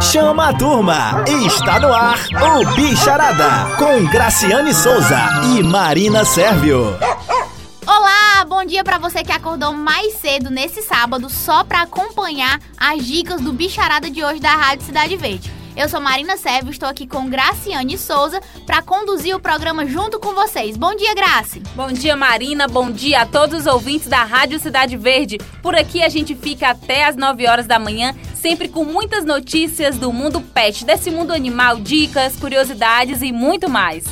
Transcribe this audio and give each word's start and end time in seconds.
Chama 0.00 0.50
a 0.50 0.52
turma! 0.52 1.24
Está 1.44 1.80
no 1.80 1.92
ar 1.92 2.18
o 2.30 2.74
Bicharada 2.76 3.76
com 3.76 4.06
Graciane 4.06 4.72
Souza 4.72 5.18
e 5.56 5.62
Marina 5.62 6.24
Sérvio. 6.24 6.96
Olá, 7.84 8.44
bom 8.48 8.64
dia 8.64 8.84
para 8.84 8.98
você 8.98 9.24
que 9.24 9.32
acordou 9.32 9.72
mais 9.72 10.14
cedo 10.14 10.50
nesse 10.50 10.82
sábado 10.82 11.28
só 11.28 11.64
para 11.64 11.82
acompanhar 11.82 12.60
as 12.76 13.04
dicas 13.04 13.40
do 13.40 13.52
Bicharada 13.52 14.08
de 14.08 14.22
hoje 14.22 14.38
da 14.38 14.54
Rádio 14.54 14.86
Cidade 14.86 15.16
Verde. 15.16 15.57
Eu 15.78 15.88
sou 15.88 16.00
Marina 16.00 16.36
Sérvio, 16.36 16.72
estou 16.72 16.88
aqui 16.88 17.06
com 17.06 17.30
Graciane 17.30 17.96
Souza 17.96 18.40
para 18.66 18.82
conduzir 18.82 19.36
o 19.36 19.38
programa 19.38 19.86
junto 19.86 20.18
com 20.18 20.34
vocês. 20.34 20.76
Bom 20.76 20.96
dia, 20.96 21.14
Graci. 21.14 21.62
Bom 21.76 21.92
dia, 21.92 22.16
Marina. 22.16 22.66
Bom 22.66 22.90
dia 22.90 23.20
a 23.20 23.26
todos 23.26 23.60
os 23.60 23.66
ouvintes 23.66 24.08
da 24.08 24.24
Rádio 24.24 24.58
Cidade 24.58 24.96
Verde. 24.96 25.38
Por 25.62 25.76
aqui 25.76 26.02
a 26.02 26.08
gente 26.08 26.34
fica 26.34 26.70
até 26.70 27.04
as 27.04 27.14
9 27.14 27.46
horas 27.46 27.68
da 27.68 27.78
manhã, 27.78 28.12
sempre 28.34 28.68
com 28.68 28.84
muitas 28.84 29.24
notícias 29.24 29.96
do 29.96 30.12
mundo 30.12 30.40
pet, 30.40 30.84
desse 30.84 31.12
mundo 31.12 31.32
animal, 31.32 31.76
dicas, 31.76 32.34
curiosidades 32.34 33.22
e 33.22 33.30
muito 33.30 33.70
mais. 33.70 34.02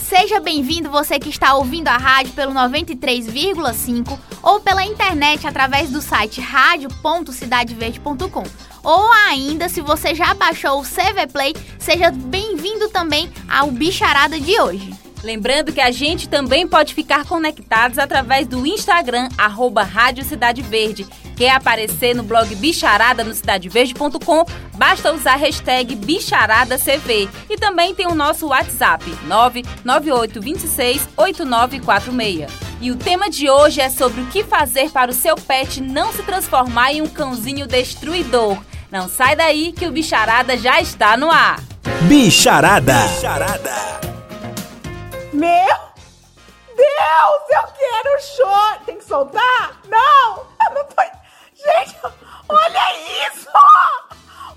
Seja 0.00 0.38
bem-vindo 0.38 0.88
você 0.88 1.18
que 1.18 1.28
está 1.28 1.56
ouvindo 1.56 1.88
a 1.88 1.96
rádio 1.96 2.34
pelo 2.34 2.54
93,5 2.54 4.16
ou 4.44 4.60
pela 4.60 4.84
internet 4.84 5.44
através 5.44 5.90
do 5.90 6.00
site 6.00 6.40
radio.cidadeverde.com. 6.40 8.44
Ou 8.86 9.10
ainda, 9.28 9.68
se 9.68 9.80
você 9.80 10.14
já 10.14 10.32
baixou 10.32 10.80
o 10.80 10.84
CV 10.84 11.26
Play, 11.32 11.56
seja 11.76 12.12
bem-vindo 12.12 12.88
também 12.88 13.28
ao 13.48 13.68
Bicharada 13.68 14.38
de 14.38 14.60
hoje. 14.60 14.94
Lembrando 15.24 15.72
que 15.72 15.80
a 15.80 15.90
gente 15.90 16.28
também 16.28 16.68
pode 16.68 16.94
ficar 16.94 17.24
conectados 17.24 17.98
através 17.98 18.46
do 18.46 18.64
Instagram, 18.64 19.28
arroba 19.36 19.82
Rádio 19.82 20.22
Cidade 20.22 20.62
Verde. 20.62 21.04
Quer 21.36 21.50
aparecer 21.50 22.14
no 22.14 22.22
blog 22.22 22.54
Bicharada 22.54 23.24
no 23.24 23.34
cidadeverde.com? 23.34 24.44
Basta 24.76 25.12
usar 25.12 25.32
a 25.32 25.36
hashtag 25.36 25.96
BicharadaCV. 25.96 27.28
E 27.50 27.56
também 27.56 27.92
tem 27.92 28.06
o 28.06 28.14
nosso 28.14 28.46
WhatsApp, 28.46 29.04
998268946. 29.84 32.48
E 32.80 32.92
o 32.92 32.96
tema 32.96 33.28
de 33.28 33.50
hoje 33.50 33.80
é 33.80 33.90
sobre 33.90 34.20
o 34.20 34.26
que 34.26 34.44
fazer 34.44 34.92
para 34.92 35.10
o 35.10 35.14
seu 35.14 35.34
pet 35.34 35.80
não 35.80 36.12
se 36.12 36.22
transformar 36.22 36.92
em 36.92 37.02
um 37.02 37.08
cãozinho 37.08 37.66
destruidor. 37.66 38.56
Não 38.96 39.10
sai 39.10 39.36
daí 39.36 39.72
que 39.72 39.86
o 39.86 39.92
Bicharada 39.92 40.56
já 40.56 40.80
está 40.80 41.18
no 41.18 41.30
ar. 41.30 41.60
Bicharada. 42.08 42.94
Bicharada. 42.94 44.00
Meu 45.34 45.76
Deus, 46.74 47.42
eu 47.50 47.62
quero 47.76 48.22
chorar. 48.22 48.80
Tem 48.86 48.96
que 48.96 49.04
soltar? 49.04 49.78
Não, 49.86 50.46
não 50.74 50.86
foi. 50.94 51.04
Gente, 51.54 51.94
olha 52.48 53.28
isso! 53.28 53.50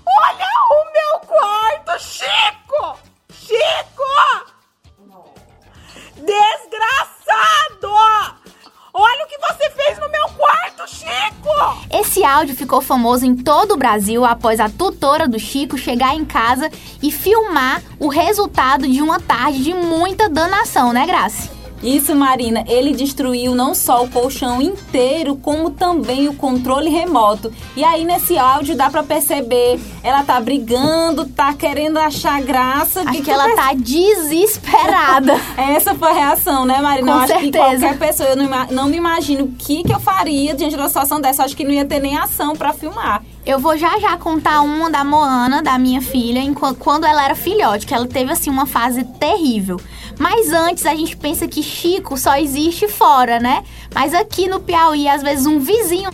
Olha 0.06 0.48
o 0.70 0.84
meu 0.90 1.20
quarto, 1.26 2.02
Chico! 2.02 2.98
Chico! 3.30 4.08
Desgraçado! 6.16 7.90
Olha 8.92 9.24
o 9.24 9.28
que 9.28 9.38
você 9.38 9.70
fez 9.70 9.98
no 9.98 10.08
meu 10.10 10.28
quarto, 10.30 10.88
Chico! 10.88 11.86
Esse 11.92 12.24
áudio 12.24 12.56
ficou 12.56 12.80
famoso 12.80 13.24
em 13.24 13.36
todo 13.36 13.72
o 13.72 13.76
Brasil 13.76 14.24
após 14.24 14.58
a 14.58 14.68
tutora 14.68 15.28
do 15.28 15.38
Chico 15.38 15.78
chegar 15.78 16.14
em 16.14 16.24
casa 16.24 16.70
e 17.00 17.12
filmar 17.12 17.82
o 18.00 18.08
resultado 18.08 18.88
de 18.88 19.00
uma 19.00 19.20
tarde 19.20 19.62
de 19.62 19.74
muita 19.74 20.28
danação, 20.28 20.92
né, 20.92 21.06
Graça? 21.06 21.59
Isso, 21.82 22.14
Marina, 22.14 22.62
ele 22.66 22.92
destruiu 22.92 23.54
não 23.54 23.74
só 23.74 24.04
o 24.04 24.10
colchão 24.10 24.60
inteiro, 24.60 25.36
como 25.36 25.70
também 25.70 26.28
o 26.28 26.34
controle 26.34 26.90
remoto. 26.90 27.50
E 27.74 27.82
aí 27.82 28.04
nesse 28.04 28.36
áudio 28.36 28.76
dá 28.76 28.90
para 28.90 29.02
perceber, 29.02 29.80
ela 30.02 30.22
tá 30.22 30.38
brigando, 30.40 31.26
tá 31.26 31.54
querendo 31.54 31.98
achar 31.98 32.40
graça. 32.42 33.00
Acho 33.00 33.12
que, 33.12 33.22
que 33.22 33.30
ela 33.30 33.54
tá 33.54 33.72
desesperada. 33.72 35.40
Essa 35.56 35.94
foi 35.94 36.10
a 36.10 36.14
reação, 36.14 36.66
né, 36.66 36.80
Marina? 36.82 37.12
Com 37.12 37.18
eu 37.18 37.22
acho 37.22 37.32
certeza. 37.32 37.50
que 37.50 37.58
qualquer 37.58 37.98
pessoa, 37.98 38.28
eu 38.28 38.36
não, 38.36 38.48
não 38.70 38.86
me 38.86 38.96
imagino 38.96 39.44
o 39.44 39.52
que, 39.52 39.82
que 39.82 39.92
eu 39.92 40.00
faria 40.00 40.54
diante 40.54 40.74
de 40.74 40.80
uma 40.80 40.88
situação 40.88 41.20
dessa. 41.20 41.42
Eu 41.42 41.46
acho 41.46 41.56
que 41.56 41.64
não 41.64 41.72
ia 41.72 41.84
ter 41.86 42.00
nem 42.00 42.16
ação 42.18 42.54
para 42.54 42.74
filmar. 42.74 43.22
Eu 43.44 43.58
vou 43.58 43.76
já 43.76 43.98
já 43.98 44.18
contar 44.18 44.60
uma 44.60 44.90
da 44.90 45.02
Moana, 45.02 45.62
da 45.62 45.78
minha 45.78 46.02
filha, 46.02 46.42
quando 46.78 47.06
ela 47.06 47.24
era 47.24 47.34
filhote, 47.34 47.86
que 47.86 47.94
ela 47.94 48.06
teve 48.06 48.30
assim 48.30 48.50
uma 48.50 48.66
fase 48.66 49.02
terrível. 49.18 49.80
Mas 50.20 50.52
antes 50.52 50.84
a 50.84 50.94
gente 50.94 51.16
pensa 51.16 51.48
que 51.48 51.62
Chico 51.62 52.18
só 52.18 52.36
existe 52.36 52.86
fora, 52.86 53.40
né? 53.40 53.64
Mas 53.94 54.12
aqui 54.12 54.46
no 54.46 54.60
Piauí, 54.60 55.08
às 55.08 55.22
vezes 55.22 55.46
um 55.46 55.58
vizinho 55.58 56.10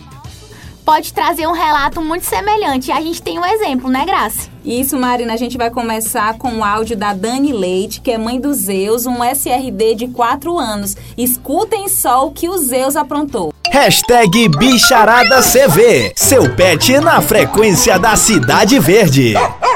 pode 0.87 1.11
trazer 1.11 1.45
um 1.45 1.51
relato 1.51 2.01
muito 2.01 2.25
semelhante. 2.25 2.87
E 2.87 2.91
a 2.93 3.01
gente 3.01 3.21
tem 3.21 3.37
um 3.37 3.45
exemplo, 3.45 3.89
né, 3.89 4.05
Graça? 4.05 4.47
Isso, 4.63 4.97
Marina. 4.97 5.33
A 5.33 5.37
gente 5.37 5.57
vai 5.57 5.69
começar 5.69 6.37
com 6.37 6.59
o 6.59 6.63
áudio 6.63 6.95
da 6.95 7.13
Dani 7.13 7.51
Leite, 7.51 7.99
que 7.99 8.09
é 8.09 8.17
mãe 8.17 8.39
do 8.39 8.53
Zeus, 8.53 9.05
um 9.05 9.21
SRD 9.21 9.95
de 9.95 10.07
4 10.07 10.57
anos. 10.57 10.95
Escutem 11.17 11.89
só 11.89 12.25
o 12.25 12.31
que 12.31 12.47
o 12.47 12.57
Zeus 12.57 12.95
aprontou. 12.95 13.53
Hashtag 13.69 14.47
BicharadaCV. 14.47 16.13
Seu 16.15 16.55
pet 16.55 16.97
na 17.01 17.19
frequência 17.19 17.99
da 17.99 18.15
Cidade 18.15 18.79
Verde. 18.79 19.33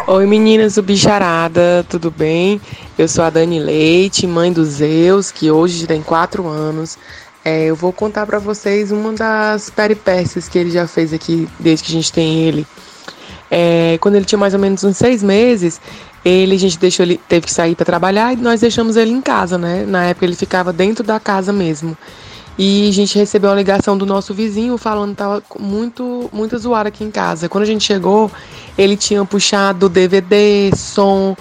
Oi 0.08 0.26
meninas 0.26 0.76
do 0.76 0.82
Bicharada, 0.82 1.86
tudo 1.90 2.10
bem? 2.10 2.62
Eu 2.98 3.10
sou 3.10 3.26
a 3.26 3.30
Dani 3.30 3.60
Leite, 3.60 4.26
mãe 4.26 4.52
do 4.54 4.64
Zeus, 4.64 5.30
que 5.30 5.52
hoje 5.52 5.86
tem 5.86 6.02
4 6.02 6.48
anos. 6.48 6.98
É, 7.44 7.66
eu 7.66 7.76
vou 7.76 7.92
contar 7.92 8.26
para 8.26 8.38
vocês 8.38 8.92
uma 8.92 9.14
das 9.14 9.70
peripécias 9.70 10.48
que 10.48 10.60
ele 10.60 10.70
já 10.70 10.88
fez 10.88 11.12
aqui 11.12 11.48
desde 11.60 11.86
que 11.86 11.92
a 11.92 11.96
gente 11.96 12.14
tem 12.14 12.44
ele. 12.44 12.68
É, 13.50 13.98
quando 14.00 14.16
ele 14.16 14.26
tinha 14.26 14.40
mais 14.40 14.54
ou 14.54 14.60
menos 14.60 14.84
uns 14.84 14.96
seis 14.96 15.24
meses, 15.24 15.82
ele 16.24 16.56
a 16.56 16.60
gente 16.60 16.78
deixou 16.78 17.04
ele 17.04 17.20
teve 17.28 17.48
que 17.48 17.52
sair 17.54 17.76
para 17.76 17.86
trabalhar 17.86 18.32
e 18.34 18.36
nós 18.36 18.62
deixamos 18.62 18.96
ele 18.96 19.12
em 19.12 19.22
casa, 19.22 19.58
né? 19.58 19.86
Na 19.88 20.06
época 20.06 20.26
ele 20.26 20.36
ficava 20.36 20.72
dentro 20.72 21.04
da 21.04 21.20
casa 21.20 21.52
mesmo. 21.52 21.98
E 22.58 22.88
a 22.90 22.94
gente 22.94 23.18
recebeu 23.18 23.50
uma 23.50 23.56
ligação 23.56 23.98
do 23.98 24.06
nosso 24.06 24.34
vizinho 24.34 24.78
falando 24.78 25.08
que 25.08 25.14
estava 25.14 25.42
muito, 25.60 26.30
muito 26.32 26.58
zoado 26.60 26.90
aqui 26.90 27.04
em 27.04 27.10
casa. 27.10 27.50
Quando 27.50 27.64
a 27.64 27.68
gente 27.68 27.84
chegou, 27.84 28.30
ele 28.78 28.96
tinha 28.96 29.26
puxado 29.26 29.90
DVD, 29.90 30.70
som, 30.76 31.36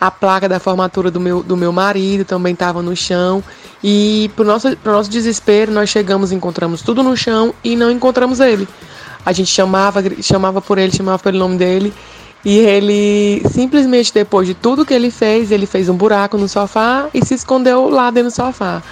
a 0.00 0.10
placa 0.10 0.48
da 0.48 0.58
formatura 0.58 1.10
do 1.10 1.20
meu, 1.20 1.42
do 1.42 1.56
meu 1.56 1.72
marido 1.72 2.24
também 2.24 2.52
estava 2.52 2.82
no 2.82 2.94
chão. 2.96 3.42
E 3.82 4.30
pro 4.34 4.44
nosso, 4.44 4.76
pro 4.76 4.92
nosso 4.92 5.10
desespero, 5.10 5.70
nós 5.72 5.90
chegamos, 5.90 6.32
encontramos 6.32 6.82
tudo 6.82 7.02
no 7.02 7.16
chão 7.16 7.54
e 7.62 7.76
não 7.76 7.90
encontramos 7.90 8.40
ele. 8.40 8.66
A 9.24 9.32
gente 9.32 9.50
chamava, 9.50 10.02
chamava 10.22 10.60
por 10.60 10.78
ele, 10.78 10.94
chamava 10.94 11.18
pelo 11.18 11.38
nome 11.38 11.56
dele. 11.56 11.92
E 12.44 12.58
ele, 12.58 13.42
simplesmente 13.50 14.12
depois 14.12 14.46
de 14.46 14.52
tudo 14.54 14.84
que 14.84 14.92
ele 14.92 15.10
fez, 15.10 15.50
ele 15.50 15.64
fez 15.64 15.88
um 15.88 15.96
buraco 15.96 16.36
no 16.36 16.46
sofá 16.46 17.08
e 17.14 17.24
se 17.24 17.34
escondeu 17.34 17.88
lá 17.88 18.10
dentro 18.10 18.30
do 18.30 18.34
sofá. 18.34 18.82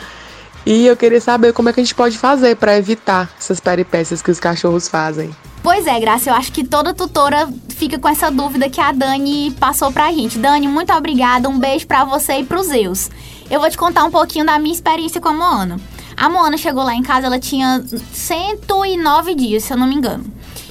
E 0.64 0.86
eu 0.86 0.96
queria 0.96 1.20
saber 1.20 1.52
como 1.52 1.68
é 1.68 1.72
que 1.72 1.80
a 1.80 1.82
gente 1.82 1.94
pode 1.94 2.16
fazer 2.16 2.56
para 2.56 2.76
evitar 2.76 3.30
essas 3.38 3.58
peripécias 3.58 4.22
que 4.22 4.30
os 4.30 4.38
cachorros 4.38 4.88
fazem. 4.88 5.34
Pois 5.62 5.86
é, 5.86 5.98
Graça, 6.00 6.30
eu 6.30 6.34
acho 6.34 6.50
que 6.50 6.64
toda 6.64 6.92
tutora 6.92 7.48
fica 7.68 7.98
com 7.98 8.08
essa 8.08 8.30
dúvida 8.30 8.68
que 8.68 8.80
a 8.80 8.90
Dani 8.90 9.52
passou 9.60 9.92
pra 9.92 10.10
gente. 10.12 10.38
Dani, 10.38 10.66
muito 10.66 10.92
obrigada, 10.92 11.48
um 11.48 11.58
beijo 11.58 11.86
para 11.86 12.04
você 12.04 12.38
e 12.38 12.44
pros 12.44 12.66
Zeus. 12.66 13.10
Eu 13.48 13.60
vou 13.60 13.70
te 13.70 13.78
contar 13.78 14.04
um 14.04 14.10
pouquinho 14.10 14.44
da 14.44 14.58
minha 14.58 14.74
experiência 14.74 15.20
com 15.20 15.28
a 15.28 15.32
Moana. 15.32 15.80
A 16.16 16.28
Moana 16.28 16.56
chegou 16.56 16.82
lá 16.82 16.94
em 16.94 17.02
casa, 17.02 17.26
ela 17.26 17.38
tinha 17.38 17.82
109 18.12 19.34
dias, 19.34 19.64
se 19.64 19.72
eu 19.72 19.76
não 19.76 19.86
me 19.86 19.94
engano. 19.94 20.24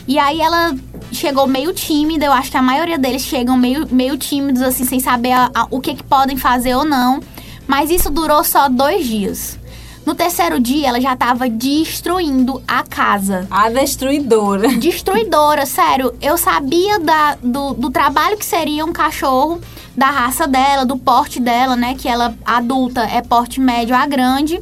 E 0.07 0.19
aí 0.19 0.41
ela 0.41 0.75
chegou 1.11 1.47
meio 1.47 1.73
tímida, 1.73 2.25
eu 2.25 2.33
acho 2.33 2.51
que 2.51 2.57
a 2.57 2.61
maioria 2.61 2.97
deles 2.97 3.21
chegam 3.21 3.57
meio, 3.57 3.87
meio 3.89 4.17
tímidos, 4.17 4.61
assim, 4.61 4.83
sem 4.83 4.99
saber 4.99 5.31
a, 5.31 5.51
a, 5.53 5.67
o 5.69 5.79
que, 5.79 5.95
que 5.95 6.03
podem 6.03 6.35
fazer 6.35 6.75
ou 6.75 6.83
não. 6.83 7.21
Mas 7.65 7.89
isso 7.89 8.09
durou 8.09 8.43
só 8.43 8.67
dois 8.67 9.05
dias. 9.07 9.57
No 10.05 10.15
terceiro 10.15 10.59
dia, 10.59 10.89
ela 10.89 10.99
já 10.99 11.15
tava 11.15 11.47
destruindo 11.47 12.61
a 12.67 12.83
casa. 12.83 13.47
A 13.51 13.69
destruidora. 13.69 14.69
Destruidora, 14.79 15.65
sério. 15.65 16.13
Eu 16.21 16.37
sabia 16.37 16.99
da, 16.99 17.35
do, 17.35 17.73
do 17.75 17.91
trabalho 17.91 18.37
que 18.37 18.45
seria 18.45 18.83
um 18.83 18.91
cachorro, 18.91 19.61
da 19.95 20.07
raça 20.09 20.47
dela, 20.47 20.85
do 20.85 20.97
porte 20.97 21.39
dela, 21.39 21.75
né? 21.75 21.95
Que 21.95 22.07
ela, 22.07 22.35
adulta, 22.43 23.01
é 23.01 23.21
porte 23.21 23.59
médio 23.59 23.95
a 23.95 24.05
grande. 24.07 24.61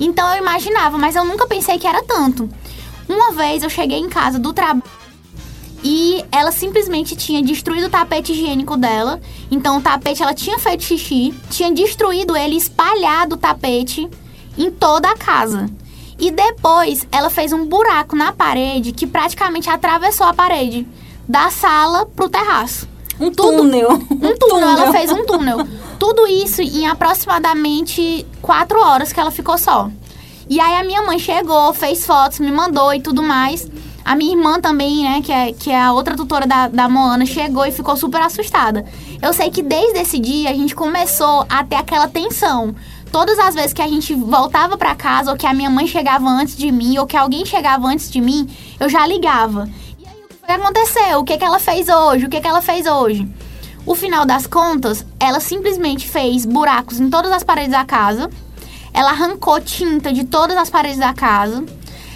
Então 0.00 0.28
eu 0.34 0.42
imaginava, 0.42 0.98
mas 0.98 1.14
eu 1.14 1.24
nunca 1.24 1.46
pensei 1.46 1.78
que 1.78 1.86
era 1.86 2.02
tanto. 2.02 2.48
Uma 3.08 3.32
vez 3.32 3.62
eu 3.62 3.70
cheguei 3.70 3.98
em 3.98 4.08
casa 4.08 4.38
do 4.38 4.52
trabalho 4.52 4.82
e 5.82 6.24
ela 6.30 6.52
simplesmente 6.52 7.16
tinha 7.16 7.42
destruído 7.42 7.86
o 7.86 7.90
tapete 7.90 8.32
higiênico 8.32 8.76
dela. 8.76 9.20
Então 9.50 9.78
o 9.78 9.80
tapete 9.80 10.22
ela 10.22 10.34
tinha 10.34 10.58
feito 10.58 10.84
xixi, 10.84 11.34
tinha 11.50 11.72
destruído 11.72 12.36
ele, 12.36 12.56
espalhado 12.56 13.36
o 13.36 13.38
tapete 13.38 14.08
em 14.56 14.70
toda 14.70 15.08
a 15.10 15.16
casa. 15.16 15.68
E 16.18 16.30
depois 16.30 17.06
ela 17.10 17.30
fez 17.30 17.52
um 17.52 17.64
buraco 17.64 18.14
na 18.14 18.32
parede 18.32 18.92
que 18.92 19.06
praticamente 19.06 19.70
atravessou 19.70 20.26
a 20.26 20.34
parede 20.34 20.86
da 21.26 21.50
sala 21.50 22.04
pro 22.04 22.28
terraço. 22.28 22.88
Um 23.18 23.30
túnel. 23.30 23.92
Um 23.92 24.36
túnel, 24.36 24.36
túnel. 24.38 24.68
ela 24.68 24.92
fez 24.92 25.10
um 25.10 25.24
túnel. 25.24 25.58
Tudo 25.98 26.26
isso 26.26 26.62
em 26.62 26.86
aproximadamente 26.86 28.26
quatro 28.42 28.80
horas 28.80 29.12
que 29.12 29.20
ela 29.20 29.30
ficou 29.30 29.56
só. 29.56 29.90
E 30.48 30.58
aí 30.58 30.76
a 30.76 30.84
minha 30.84 31.02
mãe 31.02 31.18
chegou, 31.18 31.72
fez 31.72 32.04
fotos, 32.04 32.40
me 32.40 32.50
mandou 32.50 32.92
e 32.92 33.00
tudo 33.00 33.22
mais. 33.22 33.70
A 34.04 34.16
minha 34.16 34.32
irmã 34.32 34.60
também, 34.60 35.04
né, 35.04 35.22
que 35.22 35.30
é, 35.30 35.52
que 35.52 35.70
é 35.70 35.80
a 35.80 35.92
outra 35.92 36.16
tutora 36.16 36.46
da, 36.46 36.66
da 36.66 36.88
Moana, 36.88 37.24
chegou 37.24 37.64
e 37.64 37.70
ficou 37.70 37.96
super 37.96 38.20
assustada. 38.20 38.84
Eu 39.22 39.32
sei 39.32 39.50
que 39.50 39.62
desde 39.62 40.00
esse 40.00 40.18
dia 40.18 40.50
a 40.50 40.54
gente 40.54 40.74
começou 40.74 41.46
a 41.48 41.62
ter 41.62 41.76
aquela 41.76 42.08
tensão. 42.08 42.74
Todas 43.12 43.38
as 43.40 43.54
vezes 43.54 43.72
que 43.72 43.82
a 43.82 43.88
gente 43.88 44.14
voltava 44.14 44.78
para 44.78 44.94
casa, 44.94 45.32
ou 45.32 45.36
que 45.36 45.46
a 45.46 45.52
minha 45.52 45.68
mãe 45.68 45.86
chegava 45.86 46.28
antes 46.28 46.56
de 46.56 46.70
mim, 46.70 46.96
ou 46.98 47.06
que 47.06 47.16
alguém 47.16 47.44
chegava 47.44 47.88
antes 47.88 48.10
de 48.10 48.20
mim, 48.20 48.48
eu 48.78 48.88
já 48.88 49.04
ligava. 49.04 49.68
E 49.98 50.06
aí, 50.06 50.14
o 50.30 50.46
que 50.46 50.52
aconteceu? 50.52 51.18
O 51.18 51.24
que, 51.24 51.36
que 51.36 51.44
ela 51.44 51.58
fez 51.58 51.88
hoje? 51.88 52.26
O 52.26 52.28
que, 52.28 52.40
que 52.40 52.46
ela 52.46 52.62
fez 52.62 52.86
hoje? 52.86 53.28
O 53.84 53.96
final 53.96 54.24
das 54.24 54.46
contas, 54.46 55.04
ela 55.18 55.40
simplesmente 55.40 56.08
fez 56.08 56.46
buracos 56.46 57.00
em 57.00 57.10
todas 57.10 57.32
as 57.32 57.42
paredes 57.42 57.72
da 57.72 57.84
casa. 57.84 58.30
Ela 58.94 59.10
arrancou 59.10 59.60
tinta 59.60 60.12
de 60.12 60.24
todas 60.24 60.56
as 60.56 60.70
paredes 60.70 60.98
da 60.98 61.12
casa. 61.12 61.64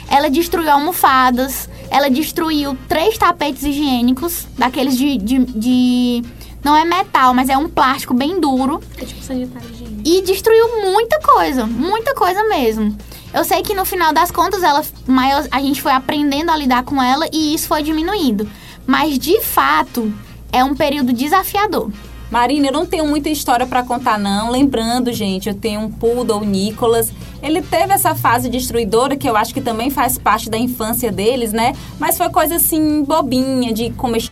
Ela 0.08 0.30
destruiu 0.30 0.70
almofadas. 0.70 1.68
Ela 1.90 2.08
destruiu 2.08 2.76
três 2.88 3.18
tapetes 3.18 3.64
higiênicos, 3.64 4.46
daqueles 4.56 4.96
de, 4.96 5.16
de, 5.16 5.38
de 5.44 6.22
não 6.64 6.74
é 6.74 6.84
metal, 6.84 7.34
mas 7.34 7.50
é 7.50 7.56
um 7.58 7.68
plástico 7.68 8.14
bem 8.14 8.40
duro. 8.40 8.82
É 8.96 9.04
tipo 9.04 9.22
sanitário 9.22 9.68
higiênico. 9.70 10.00
E 10.02 10.22
destruiu 10.22 10.80
muita 10.80 11.20
coisa, 11.20 11.66
muita 11.66 12.14
coisa 12.14 12.42
mesmo. 12.48 12.96
Eu 13.34 13.44
sei 13.44 13.62
que 13.62 13.74
no 13.74 13.84
final 13.84 14.12
das 14.12 14.30
contas 14.30 14.62
ela, 14.62 14.82
a 15.50 15.60
gente 15.60 15.82
foi 15.82 15.92
aprendendo 15.92 16.50
a 16.50 16.56
lidar 16.56 16.84
com 16.84 17.02
ela 17.02 17.26
e 17.32 17.54
isso 17.54 17.68
foi 17.68 17.82
diminuindo. 17.82 18.48
Mas 18.86 19.18
de 19.18 19.40
fato 19.42 20.12
é 20.50 20.64
um 20.64 20.74
período 20.74 21.12
desafiador. 21.12 21.90
Marina, 22.30 22.68
eu 22.68 22.72
não 22.72 22.86
tenho 22.86 23.06
muita 23.06 23.28
história 23.28 23.66
para 23.66 23.82
contar 23.82 24.18
não. 24.18 24.50
Lembrando, 24.50 25.12
gente, 25.12 25.48
eu 25.48 25.54
tenho 25.54 25.80
um 25.80 25.90
poodle, 25.90 26.38
o 26.38 26.44
Nicolas. 26.44 27.12
Ele 27.42 27.60
teve 27.60 27.92
essa 27.92 28.14
fase 28.14 28.48
destruidora 28.48 29.16
que 29.16 29.28
eu 29.28 29.36
acho 29.36 29.52
que 29.52 29.60
também 29.60 29.90
faz 29.90 30.16
parte 30.16 30.48
da 30.48 30.56
infância 30.56 31.12
deles, 31.12 31.52
né? 31.52 31.74
Mas 31.98 32.16
foi 32.16 32.28
coisa 32.30 32.56
assim 32.56 33.04
bobinha 33.04 33.72
de 33.72 33.90
comer 33.90 34.22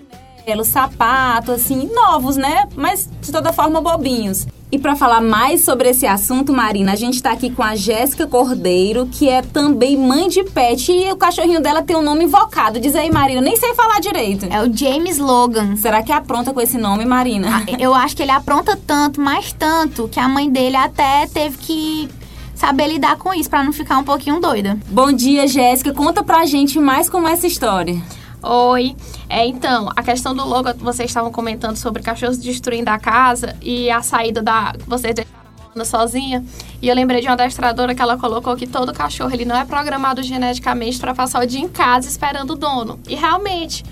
chinelo, 0.42 0.64
sapato, 0.64 1.52
assim, 1.52 1.88
novos, 1.94 2.36
né? 2.36 2.68
Mas 2.74 3.08
de 3.20 3.30
toda 3.30 3.52
forma 3.52 3.80
bobinhos. 3.80 4.46
E 4.70 4.78
para 4.78 4.96
falar 4.96 5.20
mais 5.20 5.64
sobre 5.64 5.90
esse 5.90 6.06
assunto, 6.06 6.50
Marina, 6.52 6.92
a 6.92 6.96
gente 6.96 7.16
está 7.16 7.32
aqui 7.32 7.50
com 7.50 7.62
a 7.62 7.76
Jéssica 7.76 8.26
Cordeiro, 8.26 9.06
que 9.06 9.28
é 9.28 9.42
também 9.42 9.98
mãe 9.98 10.28
de 10.28 10.42
pet. 10.44 10.90
E 10.90 11.12
o 11.12 11.16
cachorrinho 11.16 11.60
dela 11.60 11.82
tem 11.82 11.94
um 11.94 12.02
nome 12.02 12.24
invocado. 12.24 12.80
Diz 12.80 12.96
aí, 12.96 13.10
Marina, 13.10 13.42
nem 13.42 13.54
sei 13.54 13.74
falar 13.74 14.00
direito. 14.00 14.46
É 14.50 14.62
o 14.62 14.74
James 14.74 15.18
Logan. 15.18 15.76
Será 15.76 16.02
que 16.02 16.10
apronta 16.10 16.54
com 16.54 16.60
esse 16.60 16.78
nome, 16.78 17.04
Marina? 17.04 17.48
Ah, 17.58 17.76
eu 17.78 17.94
acho 17.94 18.16
que 18.16 18.22
ele 18.22 18.30
apronta 18.30 18.74
tanto, 18.74 19.20
mais 19.20 19.52
tanto, 19.52 20.08
que 20.08 20.18
a 20.18 20.26
mãe 20.26 20.48
dele 20.48 20.76
até 20.76 21.26
teve 21.26 21.58
que 21.58 22.08
saber 22.54 22.88
lidar 22.88 23.18
com 23.18 23.34
isso 23.34 23.50
para 23.50 23.62
não 23.62 23.74
ficar 23.74 23.98
um 23.98 24.04
pouquinho 24.04 24.40
doida. 24.40 24.78
Bom 24.88 25.12
dia, 25.12 25.46
Jéssica. 25.46 25.92
Conta 25.92 26.22
pra 26.22 26.46
gente 26.46 26.80
mais 26.80 27.10
como 27.10 27.28
é 27.28 27.32
essa 27.32 27.46
história. 27.46 28.00
Oi. 28.42 28.96
É, 29.28 29.46
então, 29.46 29.88
a 29.94 30.02
questão 30.02 30.34
do 30.34 30.44
logo, 30.44 30.74
vocês 30.78 31.08
estavam 31.08 31.30
comentando 31.30 31.76
sobre 31.76 32.02
cachorros 32.02 32.38
destruindo 32.38 32.90
a 32.90 32.98
casa 32.98 33.56
e 33.62 33.88
a 33.88 34.02
saída 34.02 34.42
da. 34.42 34.74
Vocês 34.84 35.14
deixaram 35.14 35.42
a 35.76 35.84
sozinha. 35.84 36.44
E 36.80 36.88
eu 36.88 36.94
lembrei 36.94 37.20
de 37.20 37.28
uma 37.28 37.34
adestradora 37.34 37.94
que 37.94 38.02
ela 38.02 38.18
colocou 38.18 38.56
que 38.56 38.66
todo 38.66 38.92
cachorro 38.92 39.32
ele 39.32 39.44
não 39.44 39.56
é 39.56 39.64
programado 39.64 40.22
geneticamente 40.24 40.98
para 40.98 41.14
passar 41.14 41.40
o 41.40 41.46
dia 41.46 41.60
em 41.60 41.68
casa 41.68 42.08
esperando 42.08 42.50
o 42.50 42.56
dono. 42.56 42.98
E 43.08 43.14
realmente. 43.14 43.84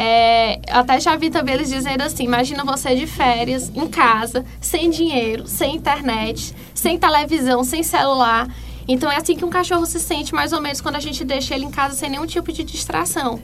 É, 0.00 0.60
até 0.70 1.00
já 1.00 1.16
vi 1.16 1.28
também 1.28 1.56
eles 1.56 1.68
dizendo 1.68 2.02
assim: 2.02 2.22
imagina 2.22 2.62
você 2.62 2.94
de 2.94 3.04
férias, 3.04 3.68
em 3.74 3.88
casa, 3.88 4.44
sem 4.60 4.90
dinheiro, 4.90 5.44
sem 5.48 5.74
internet, 5.74 6.54
sem 6.72 6.96
televisão, 6.96 7.64
sem 7.64 7.82
celular. 7.82 8.46
Então 8.86 9.10
é 9.10 9.16
assim 9.16 9.36
que 9.36 9.44
um 9.44 9.50
cachorro 9.50 9.84
se 9.84 9.98
sente 9.98 10.32
mais 10.32 10.52
ou 10.52 10.60
menos 10.60 10.80
quando 10.80 10.94
a 10.94 11.00
gente 11.00 11.24
deixa 11.24 11.54
ele 11.54 11.64
em 11.64 11.70
casa 11.70 11.94
sem 11.94 12.08
nenhum 12.08 12.26
tipo 12.26 12.52
de 12.52 12.62
distração. 12.62 13.42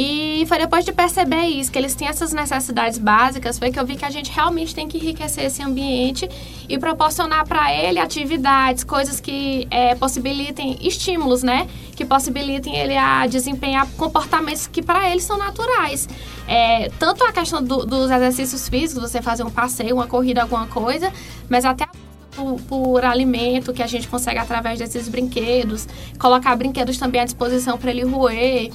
E 0.00 0.46
foi 0.46 0.58
depois 0.58 0.84
de 0.84 0.92
perceber 0.92 1.46
isso, 1.46 1.72
que 1.72 1.76
eles 1.76 1.92
têm 1.92 2.06
essas 2.06 2.32
necessidades 2.32 2.98
básicas, 2.98 3.58
foi 3.58 3.72
que 3.72 3.80
eu 3.80 3.84
vi 3.84 3.96
que 3.96 4.04
a 4.04 4.10
gente 4.10 4.30
realmente 4.30 4.72
tem 4.72 4.86
que 4.86 4.96
enriquecer 4.96 5.46
esse 5.46 5.60
ambiente 5.60 6.30
e 6.68 6.78
proporcionar 6.78 7.44
para 7.44 7.74
ele 7.74 7.98
atividades, 7.98 8.84
coisas 8.84 9.18
que 9.18 9.66
é, 9.72 9.96
possibilitem 9.96 10.78
estímulos, 10.80 11.42
né? 11.42 11.66
Que 11.96 12.04
possibilitem 12.04 12.76
ele 12.76 12.96
a 12.96 13.26
desempenhar 13.26 13.88
comportamentos 13.96 14.68
que 14.68 14.80
para 14.80 15.10
eles 15.10 15.24
são 15.24 15.36
naturais. 15.36 16.08
É, 16.46 16.90
tanto 16.96 17.24
a 17.24 17.32
questão 17.32 17.60
do, 17.60 17.84
dos 17.84 18.08
exercícios 18.08 18.68
físicos, 18.68 19.02
você 19.02 19.20
fazer 19.20 19.42
um 19.42 19.50
passeio, 19.50 19.96
uma 19.96 20.06
corrida, 20.06 20.42
alguma 20.42 20.68
coisa, 20.68 21.12
mas 21.50 21.64
até 21.64 21.88
por, 22.36 22.60
por, 22.68 23.04
alimento 23.04 23.72
que 23.72 23.82
a 23.82 23.86
gente 23.88 24.06
consegue 24.06 24.38
através 24.38 24.78
desses 24.78 25.08
brinquedos, 25.08 25.88
colocar 26.20 26.54
brinquedos 26.54 26.96
também 26.98 27.20
à 27.20 27.24
disposição 27.24 27.76
para 27.76 27.90
ele 27.90 28.04
roer 28.04 28.70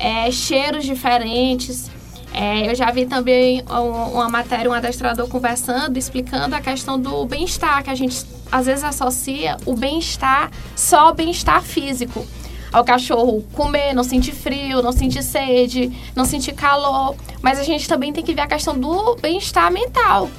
é, 0.00 0.30
cheiros 0.30 0.84
diferentes. 0.84 1.90
É, 2.32 2.70
eu 2.70 2.74
já 2.74 2.90
vi 2.90 3.06
também 3.06 3.62
uma 3.68 4.28
matéria, 4.28 4.70
um 4.70 4.72
adestrador 4.72 5.28
conversando, 5.28 5.98
explicando 5.98 6.54
a 6.54 6.60
questão 6.60 6.98
do 6.98 7.26
bem-estar, 7.26 7.84
que 7.84 7.90
a 7.90 7.94
gente 7.94 8.24
às 8.50 8.66
vezes 8.66 8.82
associa 8.82 9.56
o 9.66 9.74
bem-estar 9.74 10.50
só 10.74 11.08
ao 11.08 11.14
bem-estar 11.14 11.62
físico. 11.62 12.26
Ao 12.72 12.84
cachorro 12.84 13.44
comer, 13.52 13.92
não 13.92 14.04
sentir 14.04 14.32
frio, 14.32 14.80
não 14.80 14.92
sentir 14.92 15.24
sede, 15.24 15.90
não 16.14 16.24
sentir 16.24 16.52
calor. 16.52 17.16
Mas 17.42 17.58
a 17.58 17.64
gente 17.64 17.86
também 17.88 18.12
tem 18.12 18.24
que 18.24 18.32
ver 18.32 18.42
a 18.42 18.46
questão 18.46 18.78
do 18.78 19.16
bem-estar 19.16 19.72
mental. 19.72 20.30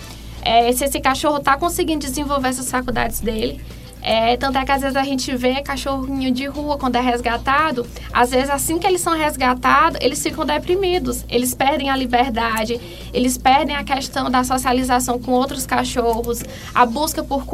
É, 0.41 0.71
se 0.71 0.85
esse 0.85 0.99
cachorro 0.99 1.37
está 1.37 1.57
conseguindo 1.57 1.99
desenvolver 1.99 2.47
essas 2.47 2.71
faculdades 2.71 3.19
dele, 3.19 3.61
é, 4.01 4.35
tanto 4.35 4.57
é 4.57 4.65
que 4.65 4.71
às 4.71 4.81
vezes 4.81 4.97
a 4.97 5.03
gente 5.03 5.35
vê 5.35 5.61
cachorrinho 5.61 6.31
de 6.31 6.45
rua 6.45 6.77
quando 6.77 6.95
é 6.95 7.01
resgatado, 7.01 7.85
às 8.11 8.31
vezes 8.31 8.49
assim 8.49 8.79
que 8.79 8.87
eles 8.87 9.01
são 9.01 9.15
resgatados, 9.15 9.99
eles 10.01 10.21
ficam 10.21 10.43
deprimidos, 10.43 11.23
eles 11.29 11.53
perdem 11.53 11.89
a 11.89 11.95
liberdade, 11.95 12.81
eles 13.13 13.37
perdem 13.37 13.75
a 13.75 13.83
questão 13.83 14.29
da 14.29 14.43
socialização 14.43 15.19
com 15.19 15.31
outros 15.31 15.65
cachorros, 15.67 16.43
a 16.73 16.85
busca 16.85 17.23
por 17.23 17.45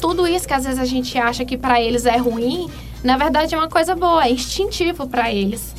tudo 0.00 0.26
isso 0.26 0.48
que 0.48 0.54
às 0.54 0.64
vezes 0.64 0.80
a 0.80 0.84
gente 0.84 1.16
acha 1.18 1.44
que 1.44 1.58
para 1.58 1.80
eles 1.80 2.06
é 2.06 2.16
ruim, 2.16 2.70
na 3.04 3.18
verdade 3.18 3.54
é 3.54 3.58
uma 3.58 3.68
coisa 3.68 3.94
boa, 3.94 4.24
é 4.24 4.30
instintivo 4.30 5.06
para 5.06 5.30
eles. 5.30 5.74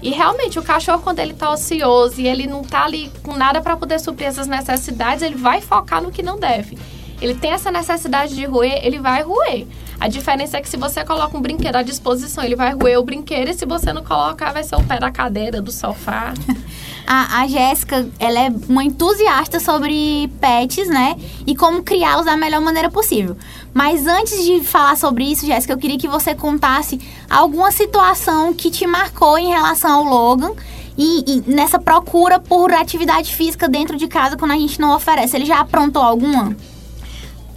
E 0.00 0.10
realmente 0.10 0.58
o 0.58 0.62
cachorro 0.62 1.02
quando 1.02 1.18
ele 1.18 1.34
tá 1.34 1.50
ocioso 1.50 2.20
e 2.20 2.26
ele 2.26 2.46
não 2.46 2.62
tá 2.62 2.84
ali 2.84 3.10
com 3.22 3.36
nada 3.36 3.60
para 3.60 3.76
poder 3.76 3.98
suprir 3.98 4.28
essas 4.28 4.46
necessidades, 4.46 5.22
ele 5.22 5.34
vai 5.34 5.60
focar 5.60 6.00
no 6.00 6.10
que 6.10 6.22
não 6.22 6.38
deve 6.38 6.78
ele 7.20 7.34
tem 7.34 7.52
essa 7.52 7.70
necessidade 7.70 8.34
de 8.34 8.44
roer, 8.44 8.80
ele 8.84 8.98
vai 8.98 9.22
roer. 9.22 9.66
A 10.00 10.06
diferença 10.06 10.56
é 10.56 10.60
que 10.60 10.68
se 10.68 10.76
você 10.76 11.04
coloca 11.04 11.36
um 11.36 11.40
brinquedo 11.40 11.74
à 11.74 11.82
disposição, 11.82 12.44
ele 12.44 12.54
vai 12.54 12.72
roer 12.72 12.98
o 13.00 13.04
brinquedo, 13.04 13.48
e 13.48 13.54
se 13.54 13.66
você 13.66 13.92
não 13.92 14.04
colocar, 14.04 14.52
vai 14.52 14.62
ser 14.62 14.76
o 14.76 14.84
pé 14.84 15.00
da 15.00 15.10
cadeira, 15.10 15.60
do 15.60 15.72
sofá. 15.72 16.32
a, 17.04 17.40
a 17.40 17.48
Jéssica, 17.48 18.08
ela 18.20 18.38
é 18.38 18.52
uma 18.68 18.84
entusiasta 18.84 19.58
sobre 19.58 20.30
pets, 20.40 20.88
né? 20.88 21.16
E 21.44 21.56
como 21.56 21.82
criá-los 21.82 22.26
da 22.26 22.36
melhor 22.36 22.60
maneira 22.60 22.88
possível. 22.88 23.36
Mas 23.74 24.06
antes 24.06 24.44
de 24.44 24.60
falar 24.60 24.96
sobre 24.96 25.24
isso, 25.24 25.44
Jéssica, 25.44 25.72
eu 25.72 25.78
queria 25.78 25.98
que 25.98 26.06
você 26.06 26.32
contasse 26.32 27.00
alguma 27.28 27.72
situação 27.72 28.54
que 28.54 28.70
te 28.70 28.86
marcou 28.86 29.36
em 29.36 29.48
relação 29.48 29.98
ao 29.98 30.04
Logan 30.04 30.52
e, 30.96 31.24
e, 31.26 31.50
nessa 31.50 31.78
procura 31.78 32.38
por 32.38 32.72
atividade 32.72 33.34
física 33.34 33.68
dentro 33.68 33.96
de 33.96 34.06
casa 34.06 34.36
quando 34.36 34.52
a 34.52 34.58
gente 34.58 34.80
não 34.80 34.94
oferece. 34.94 35.36
Ele 35.36 35.46
já 35.46 35.58
aprontou 35.60 36.02
alguma? 36.02 36.56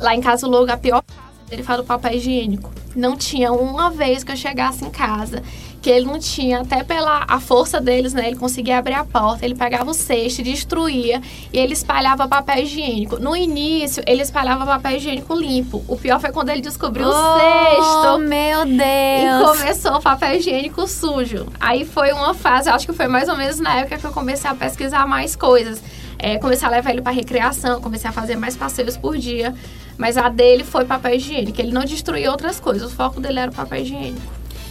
Lá 0.01 0.15
em 0.15 0.21
casa, 0.21 0.47
o 0.47 0.49
logo, 0.49 0.71
a 0.71 0.77
pior 0.77 1.03
ele 1.51 1.63
fala 1.63 1.81
do 1.81 1.85
papel 1.85 2.13
higiênico. 2.13 2.71
Não 2.95 3.15
tinha 3.15 3.51
uma 3.51 3.89
vez 3.91 4.23
que 4.23 4.31
eu 4.31 4.37
chegasse 4.37 4.85
em 4.85 4.89
casa 4.89 5.43
que 5.81 5.89
ele 5.89 6.05
não 6.05 6.19
tinha, 6.19 6.61
até 6.61 6.83
pela 6.83 7.25
a 7.27 7.39
força 7.39 7.81
deles, 7.81 8.13
né? 8.13 8.27
Ele 8.27 8.35
conseguia 8.35 8.77
abrir 8.77 8.93
a 8.93 9.03
porta, 9.03 9.43
ele 9.43 9.55
pegava 9.55 9.89
o 9.89 9.93
cesto, 9.93 10.43
destruía 10.43 11.19
e 11.51 11.57
ele 11.57 11.73
espalhava 11.73 12.27
papel 12.27 12.59
higiênico. 12.59 13.17
No 13.17 13.35
início, 13.35 14.03
ele 14.05 14.21
espalhava 14.21 14.63
papel 14.63 14.97
higiênico 14.97 15.33
limpo. 15.33 15.83
O 15.87 15.97
pior 15.97 16.19
foi 16.21 16.31
quando 16.31 16.49
ele 16.49 16.61
descobriu 16.61 17.07
oh, 17.07 17.09
o 17.09 17.39
cesto. 17.39 18.19
meu 18.19 18.63
Deus! 18.65 18.77
E 18.77 19.57
começou 19.57 19.95
o 19.95 20.01
papel 20.01 20.35
higiênico 20.35 20.87
sujo. 20.87 21.47
Aí 21.59 21.83
foi 21.83 22.11
uma 22.11 22.35
fase, 22.35 22.69
acho 22.69 22.85
que 22.85 22.93
foi 22.93 23.07
mais 23.07 23.27
ou 23.27 23.35
menos 23.35 23.59
na 23.59 23.79
época 23.79 23.97
que 23.97 24.05
eu 24.05 24.11
comecei 24.11 24.49
a 24.49 24.53
pesquisar 24.53 25.07
mais 25.07 25.35
coisas. 25.35 25.81
É, 26.23 26.37
comecei 26.37 26.67
a 26.67 26.71
levar 26.71 26.91
ele 26.91 27.01
para 27.01 27.11
recreação, 27.11 27.81
comecei 27.81 28.07
a 28.07 28.13
fazer 28.13 28.35
mais 28.35 28.55
passeios 28.55 28.95
por 28.95 29.17
dia. 29.17 29.55
Mas 29.97 30.17
a 30.17 30.29
dele 30.29 30.63
foi 30.63 30.85
papel 30.85 31.15
higiênico. 31.15 31.59
Ele 31.59 31.71
não 31.71 31.83
destruía 31.83 32.29
outras 32.29 32.59
coisas. 32.59 32.91
O 32.91 32.95
foco 32.95 33.19
dele 33.19 33.39
era 33.39 33.49
o 33.49 33.53
papel 33.53 33.81
higiênico. 33.81 34.21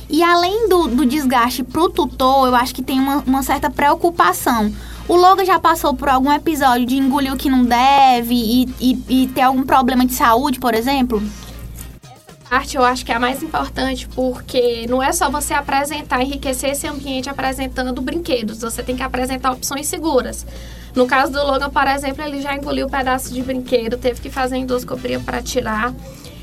E 0.08 0.22
além 0.22 0.68
do, 0.68 0.86
do 0.86 1.04
desgaste 1.04 1.64
pro 1.64 1.88
tutor, 1.88 2.46
eu 2.46 2.54
acho 2.54 2.72
que 2.72 2.82
tem 2.82 3.00
uma, 3.00 3.18
uma 3.26 3.42
certa 3.42 3.68
preocupação. 3.68 4.72
O 5.08 5.16
Logan 5.16 5.44
já 5.44 5.58
passou 5.58 5.92
por 5.92 6.08
algum 6.08 6.32
episódio 6.32 6.86
de 6.86 6.96
engolir 6.96 7.32
o 7.32 7.36
que 7.36 7.50
não 7.50 7.64
deve 7.64 8.34
e, 8.34 8.68
e, 8.80 9.22
e 9.22 9.28
ter 9.28 9.42
algum 9.42 9.64
problema 9.64 10.06
de 10.06 10.14
saúde, 10.14 10.60
por 10.60 10.72
exemplo? 10.72 11.20
parte 12.50 12.76
eu 12.76 12.84
acho 12.84 13.06
que 13.06 13.12
é 13.12 13.14
a 13.14 13.20
mais 13.20 13.44
importante, 13.44 14.08
porque 14.08 14.84
não 14.88 15.00
é 15.00 15.12
só 15.12 15.30
você 15.30 15.54
apresentar, 15.54 16.20
enriquecer 16.20 16.70
esse 16.70 16.84
ambiente 16.84 17.30
apresentando 17.30 18.02
brinquedos, 18.02 18.60
você 18.60 18.82
tem 18.82 18.96
que 18.96 19.04
apresentar 19.04 19.52
opções 19.52 19.86
seguras. 19.86 20.44
No 20.94 21.06
caso 21.06 21.32
do 21.32 21.38
Logan, 21.44 21.70
por 21.70 21.86
exemplo, 21.86 22.22
ele 22.24 22.40
já 22.40 22.54
engoliu 22.54 22.86
um 22.86 22.90
pedaço 22.90 23.32
de 23.32 23.42
brinquedo, 23.42 23.96
teve 23.96 24.20
que 24.20 24.30
fazer 24.30 24.56
endoscopia 24.56 25.20
para 25.20 25.42
tirar. 25.42 25.94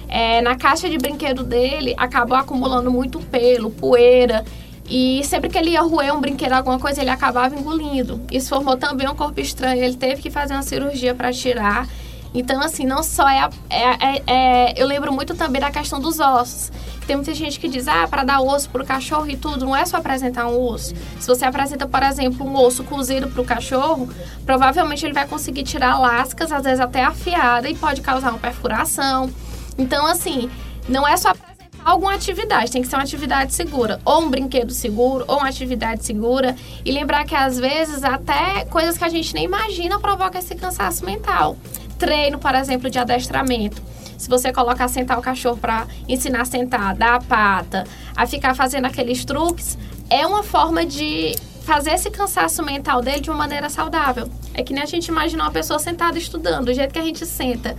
É, 0.07 0.41
na 0.41 0.55
caixa 0.55 0.89
de 0.89 0.97
brinquedo 0.97 1.43
dele, 1.43 1.93
acabou 1.97 2.37
acumulando 2.37 2.89
muito 2.89 3.19
pelo, 3.19 3.69
poeira. 3.69 4.45
E 4.89 5.21
sempre 5.25 5.49
que 5.49 5.57
ele 5.57 5.71
ia 5.71 5.81
roer 5.81 6.15
um 6.15 6.21
brinquedo, 6.21 6.53
alguma 6.53 6.79
coisa, 6.79 7.01
ele 7.01 7.09
acabava 7.09 7.53
engolindo. 7.55 8.21
Isso 8.31 8.47
formou 8.47 8.77
também 8.77 9.07
um 9.07 9.15
corpo 9.15 9.39
estranho. 9.41 9.83
Ele 9.83 9.95
teve 9.95 10.21
que 10.21 10.31
fazer 10.31 10.53
uma 10.53 10.63
cirurgia 10.63 11.13
para 11.13 11.33
tirar. 11.33 11.87
Então, 12.33 12.61
assim, 12.61 12.85
não 12.85 13.03
só 13.03 13.27
é, 13.27 13.39
a, 13.39 13.49
é, 13.69 13.83
é, 13.83 14.23
é, 14.27 14.73
Eu 14.77 14.87
lembro 14.87 15.11
muito 15.11 15.35
também 15.35 15.59
da 15.59 15.71
questão 15.71 15.99
dos 15.99 16.19
ossos. 16.19 16.71
Tem 17.07 17.15
muita 17.15 17.33
gente 17.33 17.57
que 17.57 17.69
diz, 17.69 17.87
ah, 17.87 18.05
para 18.05 18.25
dar 18.25 18.41
osso 18.41 18.69
pro 18.69 18.85
cachorro 18.85 19.29
e 19.29 19.37
tudo, 19.37 19.65
não 19.65 19.73
é 19.73 19.85
só 19.85 19.95
apresentar 19.95 20.45
um 20.47 20.61
osso. 20.61 20.93
Se 21.17 21.25
você 21.25 21.45
apresenta, 21.45 21.87
por 21.87 22.03
exemplo, 22.03 22.45
um 22.45 22.53
osso 22.57 22.83
cozido 22.83 23.29
pro 23.29 23.45
cachorro, 23.45 24.09
provavelmente 24.45 25.05
ele 25.05 25.13
vai 25.13 25.25
conseguir 25.25 25.63
tirar 25.63 25.97
lascas, 25.97 26.51
às 26.51 26.65
vezes 26.65 26.81
até 26.81 27.05
afiada, 27.05 27.69
e 27.69 27.75
pode 27.75 28.01
causar 28.01 28.31
uma 28.31 28.39
perfuração. 28.39 29.31
Então, 29.77 30.05
assim, 30.05 30.51
não 30.89 31.07
é 31.07 31.15
só 31.15 31.29
apresentar 31.29 31.57
alguma 31.85 32.13
atividade, 32.13 32.71
tem 32.71 32.81
que 32.81 32.89
ser 32.89 32.97
uma 32.97 33.03
atividade 33.03 33.53
segura. 33.53 34.01
Ou 34.03 34.23
um 34.23 34.29
brinquedo 34.29 34.73
seguro, 34.73 35.23
ou 35.29 35.37
uma 35.37 35.47
atividade 35.47 36.03
segura. 36.03 36.57
E 36.83 36.91
lembrar 36.91 37.23
que, 37.23 37.35
às 37.35 37.57
vezes, 37.57 38.03
até 38.03 38.65
coisas 38.65 38.97
que 38.97 39.05
a 39.05 39.09
gente 39.09 39.33
nem 39.33 39.45
imagina 39.45 39.97
provocam 39.97 40.41
esse 40.41 40.55
cansaço 40.55 41.05
mental. 41.05 41.55
Treino, 41.97 42.37
por 42.37 42.53
exemplo, 42.53 42.89
de 42.89 42.99
adestramento. 42.99 43.81
Se 44.17 44.27
você 44.27 44.51
colocar 44.51 44.87
sentar 44.87 45.17
o 45.17 45.21
cachorro 45.21 45.57
para 45.57 45.87
ensinar 46.07 46.41
a 46.41 46.45
sentar, 46.45 46.95
dar 46.95 47.15
a 47.15 47.21
pata, 47.21 47.83
a 48.15 48.25
ficar 48.25 48.55
fazendo 48.55 48.85
aqueles 48.85 49.23
truques, 49.23 49.77
é 50.09 50.25
uma 50.25 50.43
forma 50.43 50.85
de 50.85 51.35
fazer 51.63 51.91
esse 51.91 52.09
cansaço 52.09 52.63
mental 52.63 53.01
dele 53.01 53.19
de 53.19 53.29
uma 53.29 53.37
maneira 53.37 53.69
saudável. 53.69 54.29
É 54.53 54.63
que 54.63 54.73
nem 54.73 54.81
a 54.81 54.85
gente 54.85 55.07
imagina 55.07 55.43
uma 55.43 55.51
pessoa 55.51 55.77
sentada 55.77 56.17
estudando, 56.17 56.65
do 56.65 56.73
jeito 56.73 56.93
que 56.93 56.99
a 56.99 57.03
gente 57.03 57.25
senta 57.25 57.75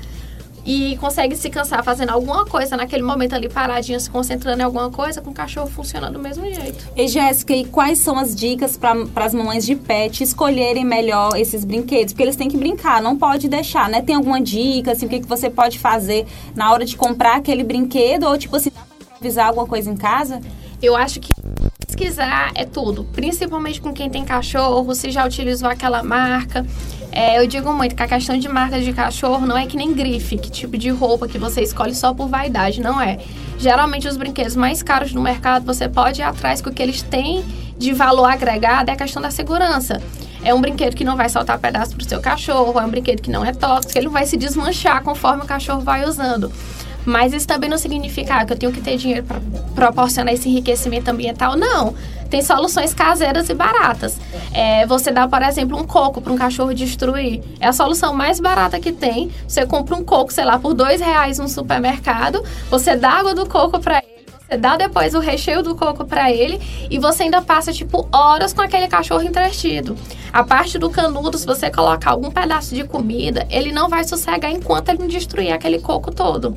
e 0.65 0.97
consegue 0.99 1.37
se 1.37 1.49
cansar 1.50 1.83
fazendo 1.83 2.11
alguma 2.11 2.45
coisa 2.45 2.77
naquele 2.77 3.03
momento 3.03 3.35
ali 3.35 3.49
paradinho, 3.49 3.99
se 3.99 4.11
concentrando 4.11 4.61
em 4.61 4.65
alguma 4.65 4.91
coisa, 4.91 5.21
com 5.21 5.31
o 5.31 5.35
cachorro 5.35 5.69
funciona 5.69 6.11
do 6.11 6.19
mesmo 6.19 6.45
jeito. 6.53 6.87
E 6.97 7.09
Jéssica, 7.09 7.55
e 7.55 7.65
quais 7.65 7.99
são 7.99 8.19
as 8.19 8.35
dicas 8.35 8.77
para 8.77 9.25
as 9.25 9.35
mamães 9.35 9.65
de 9.65 9.75
pet 9.75 10.23
escolherem 10.23 10.85
melhor 10.85 11.37
esses 11.37 11.65
brinquedos? 11.65 12.12
Porque 12.12 12.23
eles 12.23 12.37
têm 12.37 12.49
que 12.49 12.57
brincar, 12.57 13.00
não 13.03 13.17
pode 13.17 13.49
deixar, 13.49 13.88
né? 13.88 14.03
Tem 14.03 14.15
alguma 14.15 14.41
dica, 14.41 14.93
assim, 14.93 15.07
o 15.07 15.09
que, 15.09 15.21
que 15.21 15.27
você 15.27 15.49
pode 15.49 15.79
fazer 15.79 16.27
na 16.55 16.73
hora 16.73 16.85
de 16.85 16.97
comprar 16.97 17.37
aquele 17.37 17.65
brinquedo? 17.65 18.25
Ou, 18.25 18.37
tipo 18.37 18.57
assim, 18.57 18.71
dá 18.71 18.81
pra 18.81 19.07
improvisar 19.07 19.49
alguma 19.49 19.67
coisa 19.67 19.91
em 19.91 19.97
casa? 19.97 20.41
Eu 20.81 20.95
acho 20.95 21.19
que 21.19 21.33
pesquisar 21.99 22.53
é 22.55 22.65
tudo, 22.65 23.05
principalmente 23.05 23.81
com 23.81 23.93
quem 23.93 24.09
tem 24.09 24.25
cachorro, 24.25 24.95
se 24.95 25.11
já 25.11 25.27
utilizou 25.27 25.69
aquela 25.69 26.03
marca. 26.03 26.65
É, 27.11 27.38
eu 27.38 27.47
digo 27.47 27.73
muito 27.73 27.97
que 27.97 28.03
a 28.03 28.09
questão 28.09 28.38
de 28.38 28.49
marca 28.49 28.81
de 28.81 28.93
cachorro 28.93 29.47
não 29.47 29.57
é 29.57 29.67
que 29.67 29.77
nem 29.77 29.93
grife, 29.95 30.37
que 30.37 30.50
tipo 30.50 30.77
de 30.77 30.91
roupa 30.91 31.27
que 31.27 31.38
você 31.38 31.62
escolhe 31.62 31.95
só 31.95 32.12
por 32.12 32.29
vaidade, 32.29 32.81
não 32.81 33.00
é. 33.00 33.19
Geralmente 33.59 34.07
os 34.07 34.17
brinquedos 34.17 34.55
mais 34.55 34.83
caros 34.83 35.12
no 35.12 35.21
mercado 35.21 35.65
você 35.65 35.88
pode 35.88 36.21
ir 36.21 36.25
atrás 36.25 36.61
com 36.61 36.71
o 36.71 36.73
que 36.73 36.83
eles 36.83 37.03
têm 37.03 37.45
de 37.79 37.93
valor 37.93 38.27
agregado 38.27 38.91
é 38.91 38.93
a 38.93 38.97
questão 38.97 39.23
da 39.23 39.31
segurança. 39.31 40.03
É 40.43 40.53
um 40.53 40.61
brinquedo 40.61 40.95
que 40.95 41.05
não 41.05 41.17
vai 41.17 41.29
soltar 41.29 41.59
pedaço 41.59 41.97
pro 41.97 42.05
seu 42.05 42.21
cachorro, 42.21 42.79
é 42.79 42.85
um 42.85 42.91
brinquedo 42.91 43.23
que 43.23 43.31
não 43.31 43.45
é 43.45 43.53
tóxico, 43.53 43.99
ele 43.99 44.09
vai 44.09 44.27
se 44.27 44.37
desmanchar 44.37 45.03
conforme 45.03 45.43
o 45.43 45.47
cachorro 45.47 45.81
vai 45.81 46.05
usando. 46.05 46.53
Mas 47.05 47.33
isso 47.33 47.47
também 47.47 47.71
não 47.71 47.79
significa 47.79 48.45
que 48.45 48.53
eu 48.53 48.57
tenho 48.57 48.73
que 48.73 48.81
ter 48.81 48.97
dinheiro 48.97 49.25
para 49.25 49.41
proporcionar 49.75 50.35
esse 50.35 50.49
enriquecimento 50.49 51.09
ambiental, 51.09 51.57
não. 51.57 51.95
Tem 52.30 52.42
soluções 52.42 52.92
caseiras 52.92 53.49
e 53.49 53.54
baratas. 53.54 54.18
É, 54.52 54.87
você 54.87 55.11
dá, 55.11 55.26
por 55.26 55.42
exemplo, 55.42 55.78
um 55.78 55.87
coco 55.87 56.20
para 56.20 56.32
um 56.32 56.37
cachorro 56.37 56.75
destruir. 56.75 57.42
É 57.58 57.68
a 57.68 57.73
solução 57.73 58.12
mais 58.14 58.38
barata 58.38 58.78
que 58.78 58.92
tem. 58.92 59.30
Você 59.47 59.64
compra 59.64 59.94
um 59.94 60.04
coco, 60.04 60.32
sei 60.32 60.44
lá, 60.44 60.58
por 60.58 60.75
dois 60.75 61.00
reais 61.00 61.38
no 61.38 61.49
supermercado. 61.49 62.42
Você 62.70 62.97
dá 62.97 63.11
água 63.11 63.35
do 63.35 63.47
coco 63.47 63.78
para 63.78 63.99
ele. 63.99 64.18
Você 64.49 64.56
dá 64.56 64.76
depois 64.76 65.14
o 65.14 65.20
recheio 65.20 65.62
do 65.62 65.75
coco 65.75 66.06
para 66.06 66.32
ele 66.32 66.58
e 66.90 66.99
você 66.99 67.25
ainda 67.25 67.42
passa, 67.42 67.70
tipo, 67.70 68.08
horas 68.11 68.54
com 68.54 68.62
aquele 68.62 68.88
cachorro 68.88 69.23
entretido. 69.23 69.94
A 70.32 70.42
parte 70.42 70.78
do 70.78 70.88
canudo, 70.88 71.37
se 71.37 71.44
você 71.44 71.70
colocar 71.70 72.12
algum 72.12 72.30
pedaço 72.30 72.75
de 72.75 72.85
comida, 72.85 73.47
ele 73.50 73.73
não 73.73 73.90
vai 73.90 74.04
sossegar 74.04 74.50
enquanto 74.50 74.88
ele 74.88 75.00
não 75.00 75.06
destruir 75.06 75.52
aquele 75.52 75.78
coco 75.78 76.11
todo. 76.11 76.54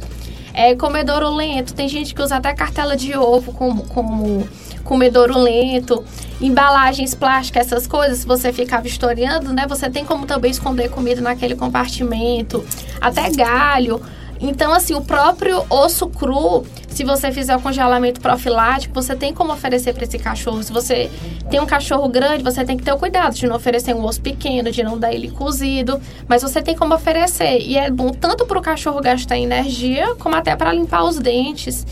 É, 0.53 0.73
comedouro 0.75 1.29
lento, 1.35 1.73
tem 1.73 1.87
gente 1.89 2.13
que 2.13 2.21
usa 2.21 2.37
até 2.37 2.53
cartela 2.53 2.95
de 2.95 3.17
ovo 3.17 3.53
como, 3.53 3.83
como 3.87 4.47
comedouro 4.83 5.37
lento, 5.37 6.03
embalagens 6.39 7.13
plásticas, 7.13 7.67
essas 7.67 7.87
coisas, 7.87 8.19
se 8.19 8.27
você 8.27 8.51
ficar 8.51 8.81
vistoriando, 8.81 9.53
né? 9.53 9.65
Você 9.67 9.89
tem 9.89 10.03
como 10.05 10.25
também 10.25 10.51
esconder 10.51 10.89
comida 10.89 11.21
naquele 11.21 11.55
compartimento, 11.55 12.65
até 12.99 13.29
galho. 13.29 14.01
Então, 14.41 14.73
assim, 14.73 14.95
o 14.95 15.01
próprio 15.01 15.63
osso 15.69 16.07
cru, 16.07 16.65
se 16.89 17.03
você 17.03 17.31
fizer 17.31 17.55
o 17.55 17.61
congelamento 17.61 18.19
profilático, 18.19 18.91
você 18.93 19.15
tem 19.15 19.31
como 19.31 19.53
oferecer 19.53 19.93
para 19.93 20.03
esse 20.03 20.17
cachorro. 20.17 20.63
Se 20.63 20.73
você 20.73 21.11
tem 21.49 21.59
um 21.59 21.65
cachorro 21.67 22.09
grande, 22.09 22.43
você 22.43 22.65
tem 22.65 22.75
que 22.75 22.83
ter 22.83 22.91
o 22.91 22.97
cuidado 22.97 23.35
de 23.35 23.45
não 23.45 23.55
oferecer 23.55 23.93
um 23.93 24.03
osso 24.03 24.19
pequeno, 24.19 24.71
de 24.71 24.81
não 24.81 24.97
dar 24.97 25.13
ele 25.13 25.29
cozido, 25.29 26.01
mas 26.27 26.41
você 26.41 26.59
tem 26.59 26.75
como 26.75 26.95
oferecer. 26.95 27.59
E 27.59 27.77
é 27.77 27.91
bom 27.91 28.09
tanto 28.09 28.47
para 28.47 28.57
o 28.57 28.61
cachorro 28.63 28.99
gastar 28.99 29.37
energia, 29.37 30.15
como 30.15 30.35
até 30.35 30.55
para 30.55 30.73
limpar 30.73 31.03
os 31.03 31.19
dentes. 31.19 31.85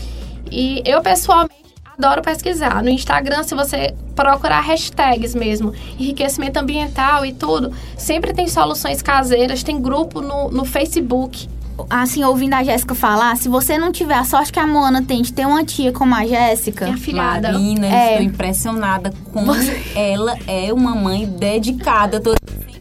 E 0.50 0.82
eu, 0.84 1.00
pessoalmente, 1.00 1.54
adoro 2.00 2.22
pesquisar. 2.22 2.82
No 2.82 2.88
Instagram, 2.88 3.42
se 3.42 3.54
você 3.54 3.94
procurar 4.16 4.60
hashtags 4.60 5.34
mesmo, 5.34 5.72
enriquecimento 5.98 6.58
ambiental 6.58 7.24
e 7.24 7.32
tudo, 7.32 7.72
sempre 7.96 8.32
tem 8.32 8.48
soluções 8.48 9.02
caseiras, 9.02 9.62
tem 9.62 9.80
grupo 9.80 10.20
no, 10.20 10.50
no 10.50 10.64
Facebook 10.64 11.48
assim, 11.88 12.22
ouvindo 12.24 12.52
a 12.52 12.62
Jéssica 12.62 12.94
falar, 12.94 13.34
se 13.38 13.48
você 13.48 13.78
não 13.78 13.90
tiver 13.90 14.14
a 14.14 14.24
sorte 14.24 14.52
que 14.52 14.58
a 14.58 14.66
Moana 14.66 15.02
tem 15.02 15.22
de 15.22 15.32
ter 15.32 15.46
uma 15.46 15.64
tia 15.64 15.92
como 15.92 16.14
a 16.14 16.26
Jéssica. 16.26 16.84
Minha 16.84 16.98
filhada. 16.98 17.52
Marina, 17.52 17.86
é, 17.86 18.10
estou 18.12 18.26
impressionada 18.26 19.14
com 19.32 19.44
você... 19.46 19.80
ela 19.94 20.36
é 20.46 20.72
uma 20.74 20.94
mãe 20.94 21.26
dedicada. 21.26 22.20
Tô 22.20 22.34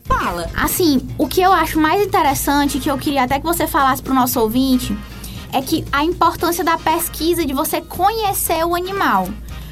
fala. 0.04 0.50
Assim, 0.56 1.00
o 1.18 1.28
que 1.28 1.40
eu 1.40 1.54
acho 1.54 1.80
mais 1.80 2.04
interessante, 2.04 2.80
que 2.80 2.90
eu 2.90 2.98
queria 2.98 3.24
até 3.24 3.40
que 3.40 3.46
você 3.46 3.68
falasse 3.68 4.02
pro 4.02 4.14
nosso 4.14 4.40
ouvinte, 4.40 4.98
é 5.54 5.62
que 5.62 5.86
a 5.92 6.04
importância 6.04 6.64
da 6.64 6.78
pesquisa, 6.78 7.46
de 7.46 7.54
você 7.54 7.82
conhecer 7.82 8.66
o 8.66 8.76
animal. 8.76 9.28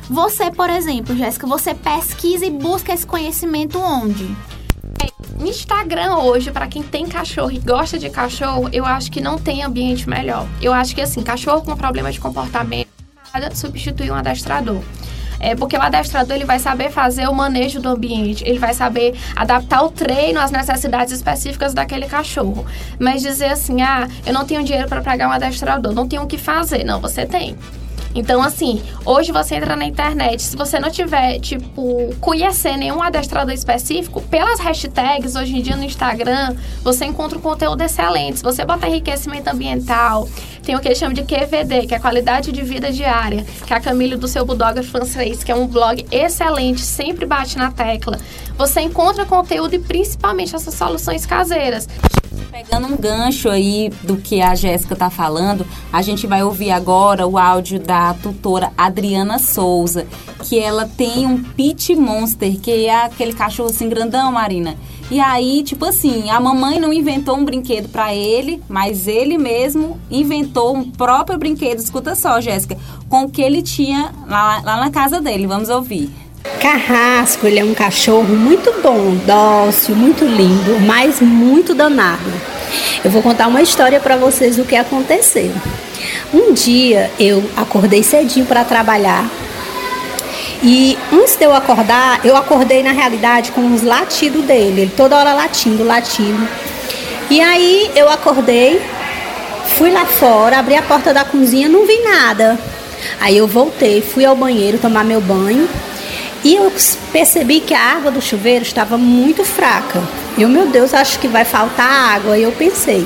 Você, 0.09 0.49
por 0.51 0.69
exemplo, 0.69 1.15
Jéssica, 1.15 1.45
você 1.45 1.73
pesquisa 1.73 2.45
e 2.45 2.49
busca 2.49 2.93
esse 2.93 3.05
conhecimento 3.05 3.77
onde? 3.79 4.35
Instagram 5.39 6.17
hoje, 6.17 6.51
para 6.51 6.67
quem 6.67 6.81
tem 6.81 7.07
cachorro 7.07 7.51
e 7.51 7.59
gosta 7.59 7.99
de 7.99 8.09
cachorro, 8.09 8.69
eu 8.73 8.85
acho 8.85 9.11
que 9.11 9.21
não 9.21 9.37
tem 9.37 9.63
ambiente 9.63 10.09
melhor. 10.09 10.47
Eu 10.61 10.73
acho 10.73 10.95
que 10.95 11.01
assim, 11.01 11.21
cachorro 11.21 11.61
com 11.61 11.75
problema 11.75 12.11
de 12.11 12.19
comportamento, 12.19 12.87
nada 13.33 13.53
substitui 13.53 14.09
um 14.09 14.15
adestrador. 14.15 14.81
É 15.39 15.55
porque 15.55 15.77
o 15.77 15.81
adestrador 15.81 16.35
ele 16.35 16.45
vai 16.45 16.59
saber 16.59 16.91
fazer 16.91 17.27
o 17.27 17.33
manejo 17.33 17.79
do 17.79 17.89
ambiente, 17.89 18.43
ele 18.45 18.59
vai 18.59 18.73
saber 18.73 19.15
adaptar 19.35 19.83
o 19.83 19.91
treino 19.91 20.39
às 20.39 20.51
necessidades 20.51 21.13
específicas 21.13 21.73
daquele 21.73 22.07
cachorro. 22.07 22.65
Mas 22.99 23.21
dizer 23.21 23.51
assim, 23.51 23.81
ah, 23.81 24.07
eu 24.25 24.33
não 24.33 24.45
tenho 24.45 24.63
dinheiro 24.63 24.87
para 24.87 25.01
pagar 25.01 25.27
um 25.29 25.31
adestrador, 25.31 25.93
não 25.93 26.07
tenho 26.07 26.23
o 26.23 26.27
que 26.27 26.37
fazer. 26.37 26.83
Não, 26.83 26.99
você 26.99 27.25
tem. 27.25 27.55
Então, 28.17 28.41
assim, 28.41 28.81
hoje 29.05 29.31
você 29.31 29.55
entra 29.55 29.75
na 29.75 29.85
internet, 29.85 30.41
se 30.41 30.57
você 30.57 30.79
não 30.79 30.89
tiver, 30.89 31.39
tipo, 31.39 32.15
conhecer 32.19 32.75
nenhum 32.75 33.01
adestrador 33.01 33.53
específico, 33.53 34.21
pelas 34.23 34.59
hashtags, 34.59 35.35
hoje 35.35 35.55
em 35.55 35.61
dia 35.61 35.75
no 35.75 35.83
Instagram, 35.83 36.55
você 36.83 37.05
encontra 37.05 37.37
um 37.37 37.41
conteúdo 37.41 37.79
excelente. 37.83 38.39
Se 38.39 38.43
você 38.43 38.65
botar 38.65 38.87
enriquecimento 38.87 39.47
ambiental, 39.49 40.27
tem 40.63 40.75
o 40.75 40.79
que 40.79 40.87
eles 40.87 40.97
chamam 40.97 41.13
de 41.13 41.21
QVD, 41.21 41.85
que 41.85 41.93
é 41.93 41.99
qualidade 41.99 42.51
de 42.51 42.63
vida 42.63 42.91
diária, 42.91 43.45
que 43.67 43.71
é 43.71 43.77
a 43.77 43.79
Camille 43.79 44.15
do 44.15 44.27
seu 44.27 44.43
Bulldog 44.43 44.81
francês, 44.81 45.43
que 45.43 45.51
é 45.51 45.55
um 45.55 45.67
blog 45.67 46.03
excelente, 46.11 46.81
sempre 46.81 47.23
bate 47.23 47.55
na 47.55 47.71
tecla. 47.71 48.17
Você 48.57 48.81
encontra 48.81 49.25
conteúdo 49.25 49.75
e 49.75 49.79
principalmente 49.79 50.55
essas 50.55 50.73
soluções 50.73 51.23
caseiras. 51.23 51.87
Pegando 52.51 52.87
um 52.87 52.97
gancho 52.97 53.49
aí 53.49 53.89
do 54.03 54.17
que 54.17 54.41
a 54.41 54.55
Jéssica 54.55 54.95
tá 54.95 55.09
falando, 55.09 55.65
a 55.91 56.01
gente 56.01 56.25
vai 56.25 56.43
ouvir 56.43 56.71
agora 56.71 57.27
o 57.27 57.37
áudio 57.37 57.79
da 57.79 58.13
tutora 58.13 58.71
Adriana 58.77 59.39
Souza, 59.39 60.07
que 60.43 60.59
ela 60.59 60.87
tem 60.87 61.25
um 61.25 61.41
pit 61.43 61.95
monster, 61.95 62.59
que 62.59 62.85
é 62.85 63.05
aquele 63.05 63.33
cachorro 63.33 63.69
assim 63.69 63.89
grandão, 63.89 64.31
Marina. 64.31 64.75
E 65.09 65.21
aí, 65.21 65.63
tipo 65.63 65.85
assim, 65.85 66.29
a 66.29 66.39
mamãe 66.39 66.79
não 66.79 66.91
inventou 66.91 67.37
um 67.37 67.45
brinquedo 67.45 67.87
para 67.87 68.13
ele, 68.13 68.61
mas 68.67 69.07
ele 69.07 69.37
mesmo 69.37 69.97
inventou 70.11 70.75
um 70.75 70.91
próprio 70.91 71.39
brinquedo. 71.39 71.79
Escuta 71.79 72.13
só, 72.13 72.41
Jéssica, 72.41 72.77
com 73.07 73.23
o 73.23 73.29
que 73.29 73.41
ele 73.41 73.61
tinha 73.61 74.11
lá, 74.27 74.61
lá 74.65 74.77
na 74.77 74.91
casa 74.91 75.21
dele. 75.21 75.47
Vamos 75.47 75.69
ouvir. 75.69 76.11
Carrasco, 76.59 77.47
ele 77.47 77.59
é 77.59 77.63
um 77.63 77.73
cachorro 77.73 78.35
muito 78.35 78.73
bom, 78.81 79.15
dócil, 79.25 79.95
muito 79.95 80.25
lindo, 80.25 80.79
mas 80.81 81.21
muito 81.21 81.73
danado. 81.73 82.31
Eu 83.03 83.11
vou 83.11 83.21
contar 83.21 83.47
uma 83.47 83.61
história 83.61 83.99
para 83.99 84.17
vocês 84.17 84.57
do 84.57 84.65
que 84.65 84.75
aconteceu. 84.75 85.51
Um 86.33 86.53
dia 86.53 87.11
eu 87.19 87.43
acordei 87.55 88.03
cedinho 88.03 88.45
para 88.45 88.63
trabalhar 88.63 89.29
e 90.63 90.97
antes 91.13 91.35
de 91.35 91.45
eu 91.45 91.53
acordar, 91.53 92.19
eu 92.25 92.35
acordei 92.35 92.81
na 92.81 92.91
realidade 92.91 93.51
com 93.51 93.73
os 93.73 93.83
latidos 93.83 94.43
dele, 94.43 94.81
ele 94.81 94.93
toda 94.95 95.17
hora 95.17 95.33
latindo, 95.33 95.83
latindo. 95.83 96.47
E 97.29 97.39
aí 97.39 97.91
eu 97.95 98.09
acordei, 98.09 98.81
fui 99.77 99.91
lá 99.91 100.05
fora, 100.05 100.57
abri 100.57 100.75
a 100.75 100.81
porta 100.81 101.13
da 101.13 101.23
cozinha, 101.23 101.69
não 101.69 101.85
vi 101.85 101.99
nada. 102.01 102.57
Aí 103.21 103.37
eu 103.37 103.47
voltei, 103.47 104.01
fui 104.01 104.25
ao 104.25 104.35
banheiro 104.35 104.79
tomar 104.79 105.03
meu 105.03 105.21
banho 105.21 105.69
E 106.43 106.55
eu 106.55 106.71
percebi 107.11 107.59
que 107.59 107.73
a 107.73 107.95
água 107.97 108.11
do 108.11 108.21
chuveiro 108.21 108.63
estava 108.63 108.97
muito 108.97 109.43
fraca. 109.43 110.01
Eu, 110.37 110.47
meu 110.47 110.67
Deus, 110.67 110.93
acho 110.93 111.19
que 111.19 111.27
vai 111.27 111.43
faltar 111.43 112.15
água. 112.15 112.37
E 112.37 112.43
eu 112.43 112.51
pensei. 112.51 113.05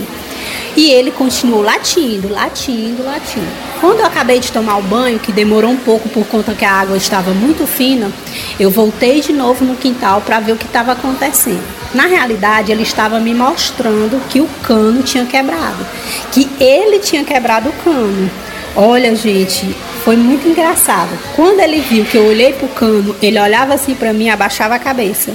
E 0.76 0.90
ele 0.90 1.12
continuou 1.12 1.62
latindo, 1.62 2.30
latindo, 2.30 3.04
latindo. 3.04 3.48
Quando 3.80 4.00
eu 4.00 4.06
acabei 4.06 4.40
de 4.40 4.52
tomar 4.52 4.78
o 4.78 4.84
banho, 4.84 5.20
que 5.20 5.32
demorou 5.32 5.72
um 5.72 5.78
pouco 5.78 6.08
por 6.10 6.26
conta 6.28 6.54
que 6.54 6.64
a 6.64 6.72
água 6.72 6.96
estava 6.96 7.32
muito 7.32 7.66
fina, 7.66 8.12
eu 8.60 8.70
voltei 8.70 9.22
de 9.22 9.34
novo 9.34 9.66
no 9.66 9.76
quintal 9.76 10.22
para 10.22 10.40
ver 10.40 10.54
o 10.54 10.58
que 10.58 10.66
estava 10.66 10.92
acontecendo. 10.92 11.64
Na 11.94 12.06
realidade, 12.06 12.72
ele 12.72 12.84
estava 12.84 13.20
me 13.20 13.34
mostrando 13.34 14.22
que 14.30 14.40
o 14.40 14.48
cano 14.64 15.04
tinha 15.04 15.26
quebrado, 15.26 15.86
que 16.32 16.48
ele 16.60 17.00
tinha 17.00 17.24
quebrado 17.24 17.70
o 17.70 17.74
cano. 17.84 18.32
Olha, 18.76 19.14
gente, 19.16 19.76
foi 20.04 20.16
muito 20.16 20.48
engraçado. 20.48 21.10
Quando 21.36 21.60
ele 21.60 21.80
viu 21.80 22.06
que 22.06 22.18
eu 22.18 22.26
olhei 22.26 22.54
pro 22.54 22.68
cano, 22.70 23.16
ele 23.22 23.40
olhava 23.40 23.74
assim 23.74 23.94
para 23.94 24.14
mim, 24.14 24.30
abaixava 24.30 24.76
a 24.76 24.80
cabeça. 24.80 25.34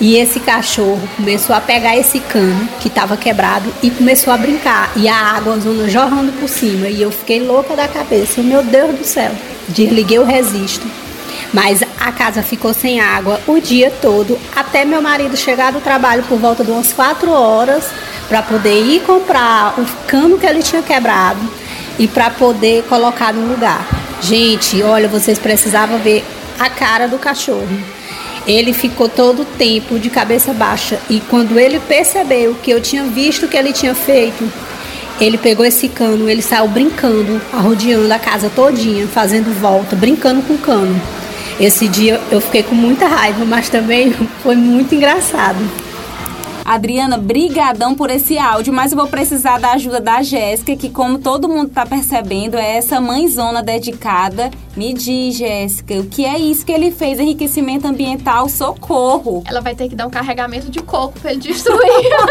E 0.00 0.16
esse 0.16 0.40
cachorro 0.40 1.00
começou 1.16 1.54
a 1.54 1.60
pegar 1.60 1.96
esse 1.96 2.20
cano 2.20 2.68
que 2.80 2.88
estava 2.88 3.16
quebrado 3.16 3.72
e 3.82 3.90
começou 3.90 4.32
a 4.32 4.36
brincar. 4.36 4.90
E 4.96 5.08
a 5.08 5.14
água 5.14 5.58
zona 5.58 5.88
jorrando 5.88 6.32
por 6.32 6.48
cima. 6.48 6.88
E 6.88 7.02
eu 7.02 7.10
fiquei 7.10 7.40
louca 7.40 7.76
da 7.76 7.86
cabeça. 7.86 8.42
Meu 8.42 8.62
Deus 8.62 8.96
do 8.96 9.04
céu. 9.04 9.30
Desliguei 9.68 10.18
o 10.18 10.24
resisto. 10.24 10.86
Mas 11.52 11.82
a 11.82 12.12
casa 12.12 12.42
ficou 12.42 12.72
sem 12.72 13.00
água 13.00 13.40
o 13.46 13.58
dia 13.60 13.92
todo, 14.00 14.38
até 14.54 14.84
meu 14.84 15.02
marido 15.02 15.36
chegar 15.36 15.72
do 15.72 15.80
trabalho 15.80 16.22
por 16.28 16.38
volta 16.38 16.62
de 16.62 16.70
umas 16.70 16.92
4 16.92 17.28
horas, 17.28 17.84
para 18.28 18.40
poder 18.40 18.80
ir 18.84 19.00
comprar 19.00 19.74
o 19.76 19.84
cano 20.06 20.38
que 20.38 20.46
ele 20.46 20.62
tinha 20.62 20.80
quebrado 20.80 21.40
e 22.00 22.08
para 22.08 22.30
poder 22.30 22.82
colocar 22.84 23.30
no 23.30 23.46
lugar. 23.46 23.86
Gente, 24.22 24.82
olha, 24.82 25.06
vocês 25.06 25.38
precisavam 25.38 25.98
ver 25.98 26.24
a 26.58 26.70
cara 26.70 27.06
do 27.06 27.18
cachorro. 27.18 27.68
Ele 28.46 28.72
ficou 28.72 29.06
todo 29.06 29.42
o 29.42 29.44
tempo 29.44 29.98
de 29.98 30.08
cabeça 30.08 30.54
baixa 30.54 30.98
e 31.10 31.20
quando 31.20 31.58
ele 31.58 31.78
percebeu 31.78 32.56
que 32.62 32.70
eu 32.70 32.80
tinha 32.80 33.04
visto 33.04 33.44
o 33.44 33.48
que 33.48 33.56
ele 33.56 33.70
tinha 33.70 33.94
feito, 33.94 34.50
ele 35.20 35.36
pegou 35.36 35.64
esse 35.64 35.90
cano, 35.90 36.28
ele 36.28 36.40
saiu 36.40 36.66
brincando, 36.68 37.38
arrodeando 37.52 38.12
a 38.12 38.18
casa 38.18 38.48
todinha, 38.48 39.06
fazendo 39.06 39.52
volta, 39.60 39.94
brincando 39.94 40.40
com 40.40 40.54
o 40.54 40.58
cano. 40.58 40.98
Esse 41.60 41.86
dia 41.86 42.18
eu 42.30 42.40
fiquei 42.40 42.62
com 42.62 42.74
muita 42.74 43.06
raiva, 43.06 43.44
mas 43.44 43.68
também 43.68 44.10
foi 44.42 44.56
muito 44.56 44.94
engraçado. 44.94 45.58
Adriana, 46.70 47.18
brigadão 47.18 47.96
por 47.96 48.10
esse 48.10 48.38
áudio, 48.38 48.72
mas 48.72 48.92
eu 48.92 48.98
vou 48.98 49.08
precisar 49.08 49.58
da 49.58 49.72
ajuda 49.72 50.00
da 50.00 50.22
Jéssica, 50.22 50.76
que 50.76 50.88
como 50.88 51.18
todo 51.18 51.48
mundo 51.48 51.66
está 51.66 51.84
percebendo, 51.84 52.56
é 52.56 52.76
essa 52.76 53.00
mãezona 53.00 53.60
dedicada. 53.60 54.52
Me 54.76 54.94
diz, 54.94 55.36
Jéssica, 55.36 55.94
o 55.94 56.06
que 56.06 56.24
é 56.24 56.38
isso 56.38 56.64
que 56.64 56.70
ele 56.70 56.92
fez? 56.92 57.18
Enriquecimento 57.18 57.88
ambiental, 57.88 58.48
socorro. 58.48 59.42
Ela 59.48 59.60
vai 59.60 59.74
ter 59.74 59.88
que 59.88 59.96
dar 59.96 60.06
um 60.06 60.10
carregamento 60.10 60.70
de 60.70 60.80
coco 60.80 61.18
para 61.18 61.32
ele 61.32 61.40
destruir. 61.40 61.80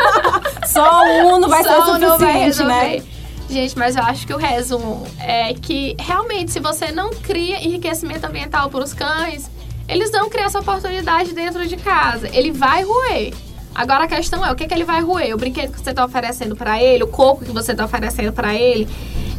Só 0.65 1.03
um 1.03 1.37
não 1.37 1.49
vai 1.49 1.61
Só 1.61 1.71
ser 1.71 1.99
não 1.99 2.17
vai 2.17 2.49
suficiente, 2.49 2.63
né? 2.63 3.03
Gente, 3.49 3.77
mas 3.77 3.97
eu 3.97 4.03
acho 4.03 4.25
que 4.25 4.33
o 4.33 4.37
resumo 4.37 5.05
é 5.19 5.53
que 5.53 5.97
realmente, 5.99 6.51
se 6.51 6.61
você 6.61 6.93
não 6.93 7.09
cria 7.09 7.61
enriquecimento 7.61 8.25
ambiental 8.25 8.69
para 8.69 8.85
os 8.85 8.93
cães, 8.93 9.51
eles 9.85 10.11
vão 10.11 10.29
criar 10.29 10.45
essa 10.45 10.59
oportunidade 10.59 11.33
dentro 11.33 11.67
de 11.67 11.75
casa. 11.75 12.29
Ele 12.31 12.53
vai 12.53 12.83
roer. 12.83 13.33
Agora 13.79 14.03
a 14.03 14.07
questão 14.07 14.45
é, 14.45 14.51
o 14.51 14.55
que, 14.57 14.67
que 14.67 14.73
ele 14.73 14.83
vai 14.83 14.99
roer? 14.99 15.33
O 15.33 15.37
brinquedo 15.37 15.71
que 15.71 15.79
você 15.79 15.91
está 15.91 16.03
oferecendo 16.03 16.53
para 16.53 16.83
ele, 16.83 17.01
o 17.05 17.07
coco 17.07 17.45
que 17.45 17.51
você 17.51 17.71
está 17.71 17.85
oferecendo 17.85 18.33
para 18.33 18.53
ele. 18.53 18.85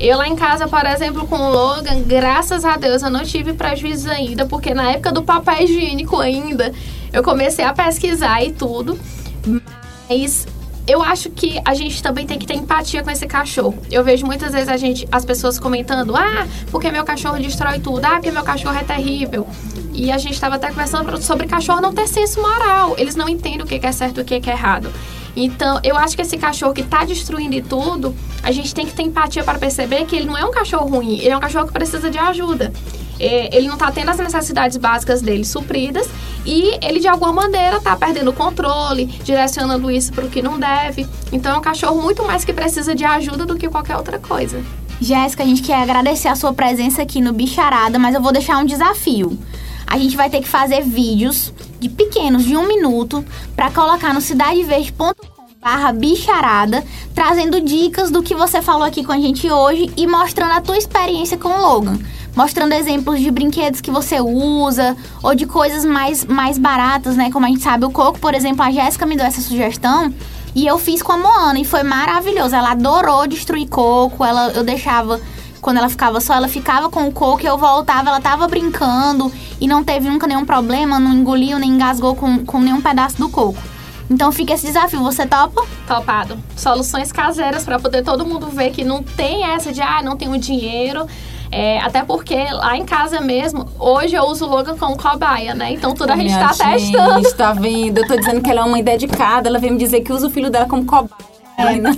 Eu 0.00 0.16
lá 0.16 0.26
em 0.26 0.34
casa, 0.34 0.66
por 0.66 0.86
exemplo, 0.86 1.28
com 1.28 1.36
o 1.36 1.50
Logan, 1.50 2.00
graças 2.06 2.64
a 2.64 2.78
Deus 2.78 3.02
eu 3.02 3.10
não 3.10 3.22
tive 3.22 3.52
prejuízo 3.52 4.10
ainda, 4.10 4.46
porque 4.46 4.72
na 4.72 4.92
época 4.92 5.12
do 5.12 5.22
papel 5.22 5.64
higiênico 5.64 6.18
ainda, 6.18 6.72
eu 7.12 7.22
comecei 7.22 7.66
a 7.66 7.74
pesquisar 7.74 8.42
e 8.42 8.50
tudo. 8.50 8.98
Mas 10.08 10.46
eu 10.88 11.02
acho 11.02 11.28
que 11.28 11.60
a 11.62 11.74
gente 11.74 12.02
também 12.02 12.26
tem 12.26 12.38
que 12.38 12.46
ter 12.46 12.54
empatia 12.54 13.02
com 13.02 13.10
esse 13.10 13.26
cachorro. 13.26 13.78
Eu 13.90 14.02
vejo 14.02 14.24
muitas 14.24 14.54
vezes 14.54 14.70
a 14.70 14.78
gente, 14.78 15.06
as 15.12 15.22
pessoas 15.22 15.58
comentando, 15.58 16.16
ah, 16.16 16.48
porque 16.70 16.90
meu 16.90 17.04
cachorro 17.04 17.38
destrói 17.38 17.78
tudo, 17.78 18.02
ah, 18.06 18.12
porque 18.12 18.30
meu 18.30 18.42
cachorro 18.42 18.78
é 18.78 18.84
terrível. 18.84 19.46
E 20.00 20.10
a 20.10 20.16
gente 20.16 20.32
estava 20.32 20.54
até 20.54 20.68
conversando 20.68 21.20
sobre 21.20 21.46
cachorro 21.46 21.82
não 21.82 21.92
ter 21.92 22.08
senso 22.08 22.40
moral. 22.40 22.94
Eles 22.96 23.14
não 23.14 23.28
entendem 23.28 23.60
o 23.60 23.66
que 23.66 23.74
é 23.84 23.92
certo 23.92 24.16
e 24.16 24.22
o 24.22 24.24
que 24.24 24.34
é 24.34 24.52
errado. 24.52 24.90
Então, 25.36 25.78
eu 25.84 25.94
acho 25.94 26.16
que 26.16 26.22
esse 26.22 26.38
cachorro 26.38 26.72
que 26.72 26.80
está 26.80 27.04
destruindo 27.04 27.60
tudo, 27.68 28.16
a 28.42 28.50
gente 28.50 28.74
tem 28.74 28.86
que 28.86 28.94
ter 28.94 29.02
empatia 29.02 29.44
para 29.44 29.58
perceber 29.58 30.06
que 30.06 30.16
ele 30.16 30.24
não 30.24 30.38
é 30.38 30.42
um 30.42 30.50
cachorro 30.50 30.88
ruim, 30.88 31.18
ele 31.18 31.28
é 31.28 31.36
um 31.36 31.40
cachorro 31.40 31.66
que 31.66 31.74
precisa 31.74 32.08
de 32.08 32.16
ajuda. 32.16 32.72
É, 33.20 33.54
ele 33.54 33.66
não 33.66 33.74
está 33.74 33.92
tendo 33.92 34.08
as 34.10 34.16
necessidades 34.16 34.78
básicas 34.78 35.20
dele 35.20 35.44
supridas 35.44 36.08
e 36.46 36.78
ele 36.82 36.98
de 36.98 37.06
alguma 37.06 37.34
maneira 37.34 37.76
está 37.76 37.94
perdendo 37.94 38.30
o 38.30 38.32
controle, 38.32 39.04
direcionando 39.04 39.90
isso 39.90 40.14
para 40.14 40.24
o 40.24 40.30
que 40.30 40.40
não 40.40 40.58
deve. 40.58 41.06
Então 41.30 41.54
é 41.54 41.58
um 41.58 41.60
cachorro 41.60 42.00
muito 42.00 42.24
mais 42.24 42.42
que 42.42 42.54
precisa 42.54 42.94
de 42.94 43.04
ajuda 43.04 43.44
do 43.44 43.54
que 43.54 43.68
qualquer 43.68 43.98
outra 43.98 44.18
coisa. 44.18 44.64
Jéssica, 44.98 45.42
a 45.42 45.46
gente 45.46 45.60
quer 45.60 45.82
agradecer 45.82 46.28
a 46.28 46.34
sua 46.34 46.54
presença 46.54 47.02
aqui 47.02 47.20
no 47.20 47.34
Bicharada, 47.34 47.98
mas 47.98 48.14
eu 48.14 48.22
vou 48.22 48.32
deixar 48.32 48.56
um 48.56 48.64
desafio. 48.64 49.38
A 49.90 49.98
gente 49.98 50.16
vai 50.16 50.30
ter 50.30 50.40
que 50.40 50.48
fazer 50.48 50.82
vídeos 50.82 51.52
de 51.80 51.88
pequenos, 51.88 52.44
de 52.44 52.56
um 52.56 52.68
minuto, 52.68 53.24
para 53.56 53.72
colocar 53.72 54.14
no 54.14 54.20
cidadeverde.com 54.20 55.40
barra 55.60 55.92
bicharada, 55.92 56.82
trazendo 57.14 57.60
dicas 57.60 58.10
do 58.10 58.22
que 58.22 58.34
você 58.34 58.62
falou 58.62 58.84
aqui 58.84 59.04
com 59.04 59.12
a 59.12 59.18
gente 59.18 59.50
hoje 59.50 59.92
e 59.96 60.06
mostrando 60.06 60.52
a 60.52 60.60
tua 60.60 60.78
experiência 60.78 61.36
com 61.36 61.48
o 61.48 61.60
Logan. 61.60 61.98
Mostrando 62.34 62.72
exemplos 62.72 63.20
de 63.20 63.30
brinquedos 63.30 63.80
que 63.80 63.90
você 63.90 64.20
usa 64.20 64.96
ou 65.22 65.34
de 65.34 65.44
coisas 65.44 65.84
mais, 65.84 66.24
mais 66.24 66.56
baratas, 66.56 67.16
né? 67.16 67.30
Como 67.30 67.44
a 67.44 67.48
gente 67.48 67.60
sabe, 67.60 67.84
o 67.84 67.90
coco, 67.90 68.20
por 68.20 68.32
exemplo, 68.32 68.62
a 68.62 68.70
Jéssica 68.70 69.04
me 69.04 69.16
deu 69.16 69.26
essa 69.26 69.40
sugestão 69.40 70.14
e 70.54 70.66
eu 70.66 70.78
fiz 70.78 71.02
com 71.02 71.12
a 71.12 71.18
Moana 71.18 71.58
e 71.58 71.64
foi 71.64 71.82
maravilhoso. 71.82 72.54
Ela 72.54 72.70
adorou 72.70 73.26
destruir 73.26 73.68
coco, 73.68 74.24
ela, 74.24 74.52
eu 74.52 74.62
deixava 74.62 75.20
quando 75.60 75.76
ela 75.76 75.88
ficava 75.88 76.20
só, 76.20 76.34
ela 76.34 76.48
ficava 76.48 76.88
com 76.88 77.06
o 77.06 77.12
coco 77.12 77.42
e 77.42 77.46
eu 77.46 77.58
voltava, 77.58 78.08
ela 78.08 78.20
tava 78.20 78.48
brincando 78.48 79.30
e 79.60 79.66
não 79.66 79.84
teve 79.84 80.08
nunca 80.08 80.26
nenhum 80.26 80.44
problema, 80.44 80.98
não 80.98 81.12
engoliu 81.12 81.58
nem 81.58 81.70
engasgou 81.70 82.14
com, 82.14 82.44
com 82.44 82.60
nenhum 82.60 82.80
pedaço 82.80 83.18
do 83.18 83.28
coco. 83.28 83.62
Então 84.10 84.32
fica 84.32 84.54
esse 84.54 84.66
desafio, 84.66 85.00
você 85.02 85.24
topa? 85.24 85.64
Topado. 85.86 86.36
Soluções 86.56 87.12
caseiras 87.12 87.64
para 87.64 87.78
poder 87.78 88.02
todo 88.02 88.26
mundo 88.26 88.48
ver 88.48 88.70
que 88.70 88.82
não 88.82 89.04
tem 89.04 89.44
essa 89.44 89.72
de, 89.72 89.80
ah, 89.80 90.02
não 90.02 90.16
tenho 90.16 90.36
dinheiro. 90.36 91.06
É, 91.52 91.80
até 91.80 92.02
porque 92.02 92.36
lá 92.52 92.76
em 92.76 92.84
casa 92.84 93.20
mesmo, 93.20 93.68
hoje 93.78 94.14
eu 94.14 94.24
uso 94.24 94.46
o 94.46 94.48
Logan 94.48 94.76
como 94.76 94.96
cobaia, 94.96 95.54
né? 95.54 95.72
Então 95.72 95.94
tudo 95.94 96.10
a 96.10 96.16
gente 96.16 96.26
Minha 96.26 96.48
tá 96.48 96.48
testando. 96.48 97.22
Gente, 97.22 97.34
tá 97.34 97.52
vendo? 97.52 97.98
Eu 97.98 98.06
tô 98.06 98.16
dizendo 98.16 98.40
que 98.40 98.50
ela 98.50 98.60
é 98.60 98.64
uma 98.64 98.70
mãe 98.72 98.82
dedicada, 98.82 99.48
ela 99.48 99.58
vem 99.58 99.72
me 99.72 99.78
dizer 99.78 100.00
que 100.00 100.12
usa 100.12 100.26
o 100.26 100.30
filho 100.30 100.50
dela 100.50 100.66
como 100.66 100.84
cobaia. 100.84 101.29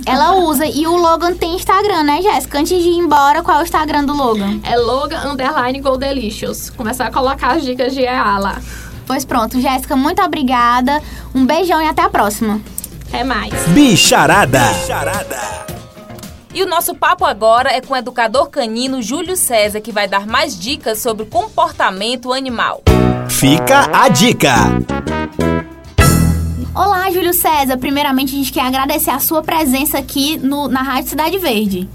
Ela 0.05 0.35
usa. 0.35 0.65
E 0.65 0.85
o 0.87 0.95
Logan 0.95 1.33
tem 1.33 1.55
Instagram, 1.55 2.03
né, 2.03 2.21
Jéssica? 2.21 2.59
Antes 2.59 2.81
de 2.81 2.89
ir 2.89 2.97
embora, 2.97 3.41
qual 3.41 3.57
é 3.57 3.61
o 3.61 3.63
Instagram 3.63 4.05
do 4.05 4.13
Logan? 4.13 4.59
É 4.63 4.77
Logan 4.77 5.31
Underline 5.31 5.79
Goldelicious. 5.79 6.69
Começar 6.69 7.07
a 7.07 7.11
colocar 7.11 7.53
as 7.53 7.63
dicas 7.63 7.93
de 7.93 8.01
EA 8.01 8.37
lá. 8.37 8.61
Pois 9.05 9.25
pronto, 9.25 9.59
Jéssica, 9.59 9.95
muito 9.95 10.21
obrigada. 10.21 11.01
Um 11.35 11.45
beijão 11.45 11.81
e 11.81 11.87
até 11.87 12.01
a 12.01 12.09
próxima. 12.09 12.61
Até 13.07 13.23
mais. 13.23 13.53
Bicharada. 13.69 14.61
E 16.53 16.61
o 16.61 16.67
nosso 16.67 16.93
papo 16.93 17.25
agora 17.25 17.71
é 17.71 17.81
com 17.81 17.95
o 17.95 17.97
educador 17.97 18.47
canino 18.49 19.01
Júlio 19.01 19.35
César, 19.35 19.81
que 19.81 19.91
vai 19.91 20.07
dar 20.07 20.27
mais 20.27 20.57
dicas 20.57 20.99
sobre 20.99 21.25
comportamento 21.25 22.31
animal. 22.31 22.83
Fica 23.27 23.89
a 23.91 24.07
dica. 24.07 24.53
Olá, 26.75 27.11
Júlio 27.11 27.35
César. 27.35 27.77
Primeiramente, 27.77 28.33
a 28.33 28.37
gente 28.37 28.51
quer 28.51 28.65
agradecer 28.65 29.11
a 29.11 29.19
sua 29.19 29.43
presença 29.43 29.99
aqui 29.99 30.37
no, 30.37 30.67
na 30.67 30.81
Rádio 30.81 31.11
Cidade 31.11 31.37
Verde. 31.37 31.87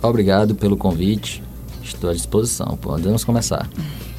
Obrigado 0.00 0.54
pelo 0.54 0.76
convite. 0.76 1.42
Estou 1.82 2.08
à 2.08 2.12
disposição. 2.12 2.78
Podemos 2.80 3.24
começar. 3.24 3.68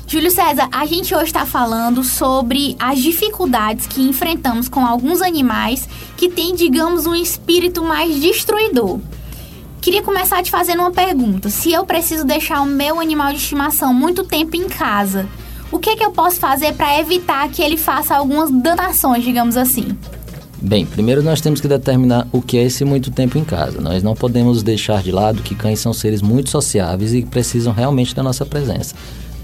Júlio 0.05 0.29
César, 0.29 0.67
a 0.69 0.85
gente 0.85 1.15
hoje 1.15 1.27
está 1.27 1.45
falando 1.45 2.03
sobre 2.03 2.75
as 2.77 2.99
dificuldades 2.99 3.87
que 3.87 4.01
enfrentamos 4.01 4.67
com 4.67 4.85
alguns 4.85 5.21
animais 5.21 5.87
que 6.17 6.27
têm, 6.27 6.53
digamos, 6.55 7.05
um 7.05 7.15
espírito 7.15 7.81
mais 7.81 8.19
destruidor. 8.19 8.99
Queria 9.79 10.01
começar 10.01 10.43
te 10.43 10.51
fazendo 10.51 10.81
uma 10.81 10.91
pergunta. 10.91 11.49
Se 11.49 11.71
eu 11.71 11.85
preciso 11.85 12.25
deixar 12.25 12.59
o 12.59 12.65
meu 12.65 12.99
animal 12.99 13.31
de 13.31 13.39
estimação 13.39 13.93
muito 13.93 14.25
tempo 14.25 14.57
em 14.57 14.67
casa, 14.67 15.25
o 15.71 15.79
que, 15.79 15.95
que 15.95 16.03
eu 16.03 16.11
posso 16.11 16.37
fazer 16.37 16.73
para 16.73 16.99
evitar 16.99 17.49
que 17.49 17.61
ele 17.61 17.77
faça 17.77 18.15
algumas 18.15 18.51
danações, 18.51 19.23
digamos 19.23 19.55
assim? 19.55 19.97
Bem, 20.61 20.85
primeiro 20.85 21.23
nós 21.23 21.41
temos 21.41 21.59
que 21.59 21.67
determinar 21.67 22.27
o 22.31 22.39
que 22.39 22.57
é 22.57 22.63
esse 22.63 22.85
muito 22.85 23.09
tempo 23.09 23.37
em 23.37 23.43
casa. 23.43 23.81
Nós 23.81 24.03
não 24.03 24.13
podemos 24.13 24.61
deixar 24.61 25.01
de 25.01 25.11
lado 25.11 25.41
que 25.41 25.55
cães 25.55 25.79
são 25.79 25.91
seres 25.91 26.21
muito 26.21 26.51
sociáveis 26.51 27.13
e 27.15 27.23
precisam 27.23 27.73
realmente 27.73 28.13
da 28.13 28.21
nossa 28.21 28.45
presença, 28.45 28.93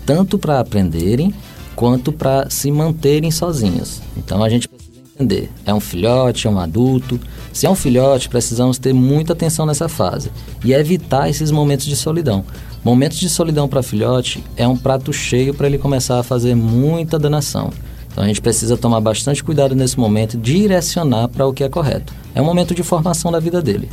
tanto 0.05 0.37
para 0.37 0.59
aprenderem 0.59 1.33
quanto 1.75 2.11
para 2.11 2.49
se 2.51 2.71
manterem 2.71 3.31
sozinhos. 3.31 3.99
Então 4.15 4.43
a 4.43 4.49
gente 4.49 4.67
precisa 4.67 4.91
entender: 5.15 5.49
é 5.65 5.73
um 5.73 5.79
filhote, 5.79 6.45
é 6.45 6.49
um 6.49 6.59
adulto? 6.59 7.19
Se 7.51 7.65
é 7.65 7.69
um 7.69 7.75
filhote, 7.75 8.29
precisamos 8.29 8.77
ter 8.77 8.93
muita 8.93 9.33
atenção 9.33 9.65
nessa 9.65 9.89
fase 9.89 10.31
e 10.63 10.71
evitar 10.71 11.27
esses 11.27 11.49
momentos 11.49 11.87
de 11.87 11.95
solidão. 11.95 12.45
Momentos 12.87 13.17
de 13.17 13.27
solidão 13.27 13.67
para 13.67 13.83
filhote 13.83 14.41
é 14.55 14.65
um 14.65 14.77
prato 14.77 15.11
cheio 15.11 15.53
para 15.53 15.67
ele 15.67 15.77
começar 15.77 16.21
a 16.21 16.23
fazer 16.23 16.55
muita 16.55 17.19
danação. 17.19 17.69
Então 18.09 18.23
a 18.23 18.27
gente 18.27 18.39
precisa 18.39 18.77
tomar 18.77 19.01
bastante 19.01 19.43
cuidado 19.43 19.75
nesse 19.75 19.99
momento 19.99 20.35
e 20.35 20.37
direcionar 20.37 21.27
para 21.27 21.45
o 21.45 21.51
que 21.51 21.65
é 21.65 21.69
correto. 21.69 22.13
É 22.33 22.41
um 22.41 22.45
momento 22.45 22.73
de 22.73 22.83
formação 22.83 23.29
da 23.29 23.41
vida 23.41 23.61
dele. 23.61 23.89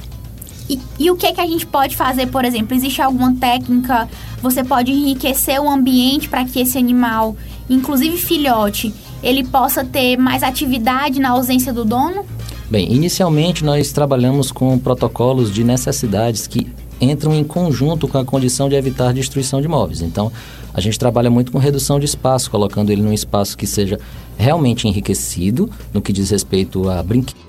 E, 0.70 0.78
e, 0.96 1.11
o 1.11 1.16
que, 1.16 1.33
que 1.33 1.40
a 1.40 1.46
gente 1.46 1.66
pode 1.66 1.96
fazer, 1.96 2.28
por 2.28 2.44
exemplo? 2.44 2.72
Existe 2.72 3.02
alguma 3.02 3.35
técnica? 3.35 4.09
Você 4.40 4.62
pode 4.62 4.92
enriquecer 4.92 5.61
o 5.61 5.68
ambiente 5.68 6.28
para 6.28 6.44
que 6.44 6.61
esse 6.61 6.78
animal, 6.78 7.37
inclusive 7.68 8.16
filhote, 8.16 8.94
ele 9.24 9.42
possa 9.42 9.85
ter 9.85 10.16
mais 10.16 10.44
atividade 10.44 11.18
na 11.18 11.30
ausência 11.30 11.72
do 11.72 11.85
dono? 11.85 12.24
Bem, 12.70 12.92
inicialmente 12.92 13.64
nós 13.64 13.90
trabalhamos 13.90 14.52
com 14.52 14.78
protocolos 14.78 15.52
de 15.52 15.64
necessidades 15.64 16.46
que 16.46 16.72
entram 17.10 17.34
em 17.34 17.44
conjunto 17.44 18.08
com 18.08 18.18
a 18.18 18.24
condição 18.24 18.68
de 18.68 18.74
evitar 18.74 19.12
destruição 19.12 19.60
de 19.60 19.66
imóveis. 19.66 20.00
Então, 20.00 20.32
a 20.72 20.80
gente 20.80 20.98
trabalha 20.98 21.30
muito 21.30 21.52
com 21.52 21.58
redução 21.58 21.98
de 21.98 22.06
espaço, 22.06 22.50
colocando 22.50 22.90
ele 22.90 23.02
num 23.02 23.12
espaço 23.12 23.56
que 23.56 23.66
seja 23.66 23.98
realmente 24.36 24.88
enriquecido 24.88 25.70
no 25.92 26.02
que 26.02 26.12
diz 26.12 26.30
respeito 26.30 26.88
a 26.88 27.02
brinquedos 27.02 27.44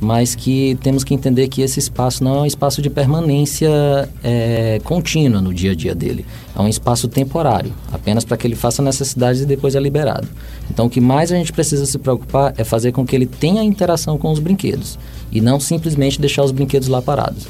mas 0.00 0.34
que 0.34 0.76
temos 0.82 1.04
que 1.04 1.14
entender 1.14 1.48
que 1.48 1.62
esse 1.62 1.78
espaço 1.78 2.22
não 2.22 2.36
é 2.36 2.40
um 2.42 2.46
espaço 2.46 2.82
de 2.82 2.90
permanência 2.90 3.70
é, 4.22 4.80
contínua 4.84 5.40
no 5.40 5.54
dia 5.54 5.72
a 5.72 5.74
dia 5.74 5.94
dele. 5.94 6.26
É 6.54 6.60
um 6.60 6.68
espaço 6.68 7.08
temporário, 7.08 7.72
apenas 7.92 8.24
para 8.24 8.36
que 8.36 8.46
ele 8.46 8.56
faça 8.56 8.82
necessidades 8.82 9.40
e 9.40 9.46
depois 9.46 9.74
é 9.74 9.80
liberado. 9.80 10.28
Então, 10.70 10.86
o 10.86 10.90
que 10.90 11.00
mais 11.00 11.32
a 11.32 11.36
gente 11.36 11.52
precisa 11.52 11.86
se 11.86 11.98
preocupar 11.98 12.54
é 12.56 12.64
fazer 12.64 12.92
com 12.92 13.06
que 13.06 13.14
ele 13.14 13.26
tenha 13.26 13.62
interação 13.62 14.18
com 14.18 14.30
os 14.30 14.38
brinquedos 14.38 14.98
e 15.32 15.40
não 15.40 15.58
simplesmente 15.58 16.20
deixar 16.20 16.44
os 16.44 16.52
brinquedos 16.52 16.88
lá 16.88 17.00
parados. 17.00 17.46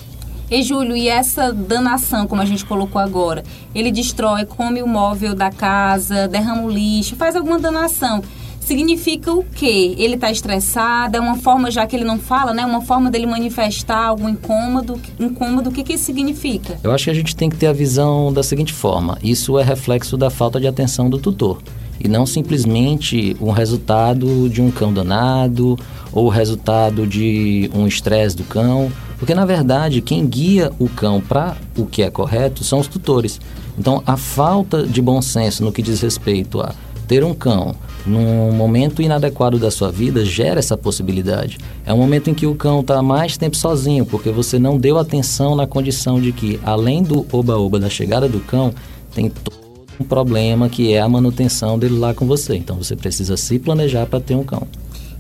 E 0.51 0.63
Júlio, 0.63 0.97
e 0.97 1.09
essa 1.09 1.53
danação, 1.53 2.27
como 2.27 2.41
a 2.41 2.45
gente 2.45 2.65
colocou 2.65 3.01
agora, 3.01 3.43
ele 3.75 3.91
destrói, 3.91 4.47
come 4.47 4.83
o 4.83 4.87
móvel 4.87 5.35
da 5.35 5.51
casa, 5.51 6.29
derrama 6.29 6.63
o 6.63 6.71
lixo, 6.71 7.17
faz 7.17 7.35
alguma 7.35 7.59
danação 7.59 8.23
significa 8.67 9.33
o 9.33 9.45
quê? 9.45 9.95
Ele 9.97 10.17
está 10.17 10.29
estressado, 10.29 11.17
é 11.17 11.21
uma 11.21 11.37
forma, 11.37 11.71
já 11.71 11.87
que 11.87 11.95
ele 11.95 12.05
não 12.05 12.19
fala, 12.19 12.53
né? 12.53 12.67
Uma 12.67 12.81
forma 12.81 13.11
dele 13.11 13.25
manifestar 13.25 14.07
algum 14.07 14.29
incômodo. 14.29 15.01
Incômodo, 15.21 15.71
o 15.71 15.73
que, 15.73 15.85
que 15.85 15.93
isso 15.93 16.05
significa? 16.05 16.77
Eu 16.83 16.91
acho 16.91 17.05
que 17.05 17.11
a 17.11 17.15
gente 17.15 17.37
tem 17.37 17.49
que 17.49 17.57
ter 17.57 17.69
a 17.69 17.73
visão 17.73 18.33
da 18.33 18.43
seguinte 18.43 18.73
forma: 18.73 19.17
isso 19.23 19.57
é 19.57 19.63
reflexo 19.63 20.17
da 20.17 20.31
falta 20.31 20.59
de 20.59 20.67
atenção 20.67 21.09
do 21.09 21.17
tutor. 21.17 21.63
E 21.99 22.09
não 22.09 22.27
simplesmente 22.27 23.37
um 23.41 23.53
resultado 23.53 24.49
de 24.49 24.61
um 24.61 24.71
cão 24.71 24.93
danado 24.93 25.79
ou 26.13 26.27
o 26.27 26.29
resultado 26.29 27.07
de 27.07 27.71
um 27.73 27.87
estresse 27.87 28.37
do 28.37 28.45
cão. 28.45 28.91
Porque, 29.19 29.35
na 29.35 29.45
verdade, 29.45 30.01
quem 30.01 30.27
guia 30.27 30.73
o 30.79 30.89
cão 30.89 31.21
para 31.21 31.57
o 31.77 31.87
que 31.87 32.03
é 32.03 32.11
correto 32.11 32.63
são 32.63 32.79
os 32.79 32.87
tutores. 32.87 33.41
Então, 33.79 34.03
a 34.07 34.17
falta 34.17 34.83
de 34.83 35.01
bom 35.01 35.21
senso 35.23 35.65
no 35.65 35.73
que 35.73 35.83
diz 35.83 36.01
respeito 36.01 36.61
a 36.61 36.75
ter 37.07 37.25
um 37.25 37.35
cão 37.35 37.75
num 38.07 38.53
momento 38.53 39.03
inadequado 39.03 39.59
da 39.59 39.71
sua 39.71 39.91
vida 39.91 40.25
gera 40.25 40.59
essa 40.59 40.77
possibilidade. 40.77 41.59
É 41.85 41.93
um 41.93 41.97
momento 41.97 42.31
em 42.31 42.35
que 42.35 42.47
o 42.47 42.55
cão 42.55 42.81
está 42.81 43.03
mais 43.03 43.37
tempo 43.37 43.57
sozinho, 43.57 44.07
porque 44.07 44.31
você 44.31 44.59
não 44.59 44.79
deu 44.79 44.99
atenção 44.99 45.57
na 45.57 45.67
condição 45.67 46.21
de 46.21 46.33
que, 46.33 46.61
além 46.65 47.03
do 47.03 47.27
oba-oba 47.33 47.81
da 47.81 47.91
chegada 47.91 48.29
do 48.29 48.41
cão, 48.41 48.73
tem 49.15 49.29
todo 49.29 49.57
um 49.99 50.05
problema 50.05 50.69
que 50.69 50.93
é 50.93 51.01
a 51.01 51.09
manutenção 51.09 51.79
dele 51.79 51.99
lá 51.99 52.15
com 52.15 52.27
você. 52.27 52.55
Então 52.57 52.77
você 52.77 52.95
precisa 52.95 53.37
se 53.37 53.59
planejar 53.59 54.07
para 54.07 54.21
ter 54.21 54.35
um 54.35 54.45
cão. 54.45 54.67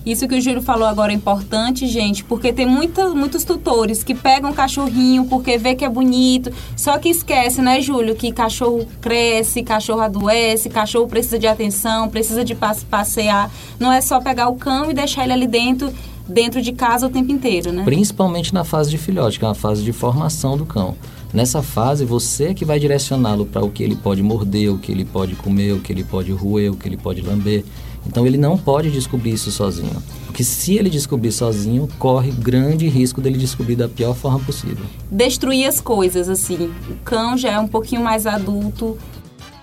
Isso 0.07 0.29
que 0.29 0.37
o 0.37 0.41
Júlio 0.41 0.63
falou 0.63 0.87
agora 0.87 1.11
é 1.11 1.17
importante, 1.17 1.85
gente, 1.89 2.23
porque 2.23 2.53
tem 2.53 2.65
muita, 2.65 3.11
muitos 3.11 3.43
tutores 3.43 4.05
que 4.05 4.15
pegam 4.15 4.53
cachorrinho 4.53 5.25
porque 5.25 5.59
vê 5.59 5.75
que 5.75 5.85
é 5.85 5.89
bonito, 5.89 6.53
só 6.77 6.97
que 6.97 7.09
esquece, 7.09 7.61
né, 7.61 7.81
Júlio, 7.81 8.15
que 8.15 8.31
cachorro 8.31 8.87
cresce, 9.01 9.65
cachorro 9.65 10.03
adoece, 10.03 10.71
cachorro 10.71 11.09
precisa 11.09 11.41
de 11.41 11.49
atenção, 11.49 12.09
precisa 12.09 12.45
de 12.45 12.57
passear. 12.89 13.51
Não 13.81 13.93
é 13.93 14.01
só 14.01 14.21
pegar 14.21 14.49
o 14.49 14.55
cão 14.55 14.89
e 14.89 14.95
deixar 14.95 15.25
ele 15.25 15.33
ali 15.33 15.47
dentro 15.49 15.93
dentro 16.29 16.61
de 16.61 16.73
casa 16.73 17.07
o 17.07 17.11
tempo 17.11 17.31
inteiro, 17.31 17.73
né? 17.73 17.85
Principalmente 17.85 18.53
na 18.53 18.65
fase 18.65 18.91
de 18.91 18.99
filhote, 18.99 19.39
que 19.39 19.45
é 19.45 19.49
uma 19.49 19.55
fase 19.55 19.83
de 19.83 19.93
formação 19.93 20.57
do 20.57 20.67
cão. 20.67 20.97
Nessa 21.33 21.63
fase, 21.63 22.05
você 22.05 22.47
é 22.47 22.55
que 22.55 22.65
vai 22.65 22.79
direcioná-lo 22.79 23.47
para 23.47 23.65
o 23.65 23.71
que 23.71 23.83
ele 23.83 23.97
pode 23.97 24.23
morder, 24.23 24.73
o 24.73 24.79
que 24.79 24.91
ele 24.91 25.05
pode 25.05 25.35
comer, 25.35 25.73
o 25.73 25.81
que 25.81 25.93
ele 25.93 26.05
pode 26.05 26.33
roer, 26.33 26.73
o 26.73 26.77
que 26.77 26.89
ele 26.89 26.97
pode 26.97 27.21
lamber. 27.21 27.65
Então 28.07 28.27
ele 28.27 28.39
não 28.39 28.57
pode 28.57 28.91
descobrir 28.91 29.33
isso 29.33 29.51
sozinho. 29.51 30.03
Porque 30.27 30.45
se 30.45 30.75
ele 30.77 30.89
descobrir 30.89 31.33
sozinho, 31.33 31.89
corre 31.99 32.31
grande 32.31 32.89
risco 32.89 33.21
dele 33.21 33.37
descobrir 33.37 33.75
da 33.75 33.89
pior 33.89 34.15
forma 34.15 34.39
possível. 34.41 34.85
Destruir 35.11 35.67
as 35.67 35.81
coisas, 35.81 36.29
assim. 36.29 36.71
O 36.89 36.95
cão 37.05 37.37
já 37.37 37.51
é 37.51 37.59
um 37.59 37.67
pouquinho 37.67 38.03
mais 38.03 38.27
adulto, 38.27 38.97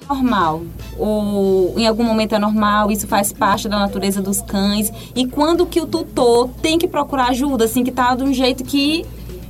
normal 0.09 0.61
ou 0.97 1.73
em 1.77 1.87
algum 1.87 2.03
momento 2.03 2.35
é 2.35 2.39
normal, 2.39 2.91
isso 2.91 3.07
faz 3.07 3.33
parte 3.33 3.67
da 3.67 3.79
natureza 3.79 4.21
dos 4.21 4.41
cães. 4.41 4.91
E 5.15 5.25
quando 5.25 5.65
que 5.65 5.81
o 5.81 5.87
tutor 5.87 6.49
tem 6.61 6.77
que 6.77 6.87
procurar 6.87 7.29
ajuda, 7.29 7.65
assim, 7.65 7.83
que 7.83 7.91
tá 7.91 8.15
de 8.15 8.23
um 8.23 8.33
jeito 8.33 8.63
que 8.63 9.05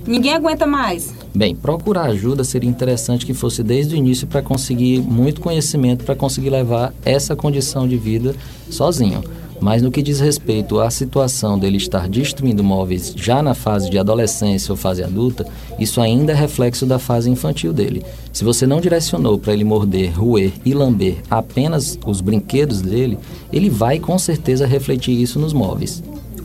ninguém 0.05 0.33
aguenta 0.33 0.65
mais? 0.65 1.13
Bem, 1.35 1.55
procurar 1.55 2.03
ajuda 2.03 2.43
seria 2.43 2.69
interessante 2.69 3.25
que 3.25 3.33
fosse 3.33 3.63
desde 3.63 3.95
o 3.95 3.97
início 3.97 4.27
para 4.27 4.41
conseguir 4.41 4.99
muito 4.99 5.41
conhecimento, 5.41 6.03
para 6.03 6.15
conseguir 6.15 6.49
levar 6.49 6.93
essa 7.03 7.35
condição 7.35 7.87
de 7.87 7.97
vida 7.97 8.35
sozinho. 8.69 9.23
Mas 9.59 9.81
no 9.81 9.89
que 9.89 10.01
diz 10.01 10.19
respeito 10.19 10.79
à 10.81 10.89
situação 10.89 11.57
dele 11.57 11.77
estar 11.77 12.09
destruindo 12.09 12.63
móveis 12.63 13.13
já 13.15 13.41
na 13.41 13.53
fase 13.53 13.89
de 13.89 13.97
adolescência 13.97 14.73
ou 14.73 14.77
fase 14.77 15.01
adulta, 15.01 15.47
isso 15.79 16.01
ainda 16.01 16.33
é 16.33 16.35
reflexo 16.35 16.85
da 16.85 16.99
fase 16.99 17.29
infantil 17.29 17.71
dele. 17.71 18.03
Se 18.33 18.43
você 18.43 18.67
não 18.67 18.81
direcionou 18.81 19.39
para 19.39 19.53
ele 19.53 19.63
morder, 19.63 20.11
roer 20.19 20.51
e 20.65 20.73
lamber 20.73 21.15
apenas 21.29 21.97
os 22.05 22.19
brinquedos 22.19 22.81
dele, 22.81 23.17
ele 23.53 23.69
vai 23.69 23.99
com 23.99 24.19
certeza 24.19 24.67
refletir 24.67 25.19
isso 25.19 25.39
nos 25.39 25.53
móveis 25.53 26.03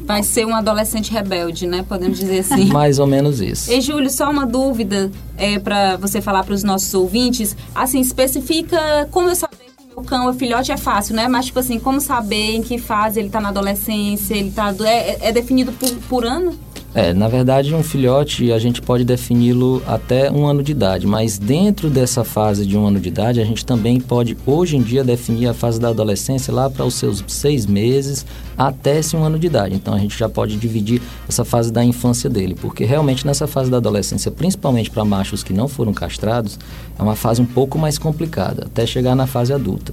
vai 0.08 0.22
ser 0.22 0.46
um 0.46 0.56
adolescente 0.56 1.12
rebelde, 1.12 1.66
né? 1.66 1.84
Podemos 1.86 2.18
dizer 2.18 2.38
assim. 2.38 2.64
Mais 2.72 2.98
ou 2.98 3.06
menos 3.06 3.42
isso. 3.42 3.70
E 3.70 3.78
Júlio, 3.82 4.08
só 4.08 4.30
uma 4.30 4.46
dúvida 4.46 5.10
é, 5.36 5.58
para 5.58 5.98
você 5.98 6.22
falar 6.22 6.42
para 6.44 6.54
os 6.54 6.62
nossos 6.62 6.94
ouvintes. 6.94 7.54
Assim, 7.74 8.00
especifica 8.00 9.06
como 9.10 9.28
eu 9.28 9.36
saber 9.36 9.56
que 9.56 9.94
o 9.94 10.02
cão 10.02 10.30
é 10.30 10.32
filhote 10.32 10.72
é 10.72 10.78
fácil, 10.78 11.14
né? 11.14 11.28
Mas, 11.28 11.46
tipo 11.46 11.58
assim, 11.58 11.78
como 11.78 12.00
saber 12.00 12.56
em 12.56 12.62
que 12.62 12.78
fase 12.78 13.20
ele 13.20 13.26
está 13.26 13.38
na 13.38 13.50
adolescência, 13.50 14.34
ele 14.34 14.50
tá... 14.50 14.74
É, 14.82 15.28
é 15.28 15.30
definido 15.30 15.72
por, 15.72 15.90
por 16.08 16.24
ano? 16.24 16.58
É, 16.94 17.12
na 17.12 17.28
verdade, 17.28 17.74
um 17.74 17.82
filhote 17.82 18.50
a 18.50 18.58
gente 18.58 18.80
pode 18.80 19.04
defini-lo 19.04 19.82
até 19.86 20.32
um 20.32 20.46
ano 20.46 20.62
de 20.62 20.72
idade, 20.72 21.06
mas 21.06 21.38
dentro 21.38 21.90
dessa 21.90 22.24
fase 22.24 22.64
de 22.64 22.78
um 22.78 22.86
ano 22.86 22.98
de 22.98 23.08
idade, 23.08 23.40
a 23.40 23.44
gente 23.44 23.64
também 23.64 24.00
pode, 24.00 24.36
hoje 24.46 24.76
em 24.76 24.82
dia, 24.82 25.04
definir 25.04 25.48
a 25.48 25.54
fase 25.54 25.78
da 25.78 25.90
adolescência 25.90 26.52
lá 26.52 26.70
para 26.70 26.86
os 26.86 26.94
seus 26.94 27.22
seis 27.28 27.66
meses 27.66 28.24
até 28.56 28.98
esse 28.98 29.14
um 29.14 29.22
ano 29.22 29.38
de 29.38 29.46
idade. 29.46 29.74
Então, 29.74 29.92
a 29.92 29.98
gente 29.98 30.18
já 30.18 30.30
pode 30.30 30.56
dividir 30.56 31.02
essa 31.28 31.44
fase 31.44 31.70
da 31.70 31.84
infância 31.84 32.28
dele, 32.30 32.56
porque 32.58 32.86
realmente 32.86 33.26
nessa 33.26 33.46
fase 33.46 33.70
da 33.70 33.76
adolescência, 33.76 34.30
principalmente 34.30 34.90
para 34.90 35.04
machos 35.04 35.44
que 35.44 35.52
não 35.52 35.68
foram 35.68 35.92
castrados, 35.92 36.58
é 36.98 37.02
uma 37.02 37.14
fase 37.14 37.42
um 37.42 37.46
pouco 37.46 37.78
mais 37.78 37.98
complicada, 37.98 38.64
até 38.64 38.86
chegar 38.86 39.14
na 39.14 39.26
fase 39.26 39.52
adulta. 39.52 39.92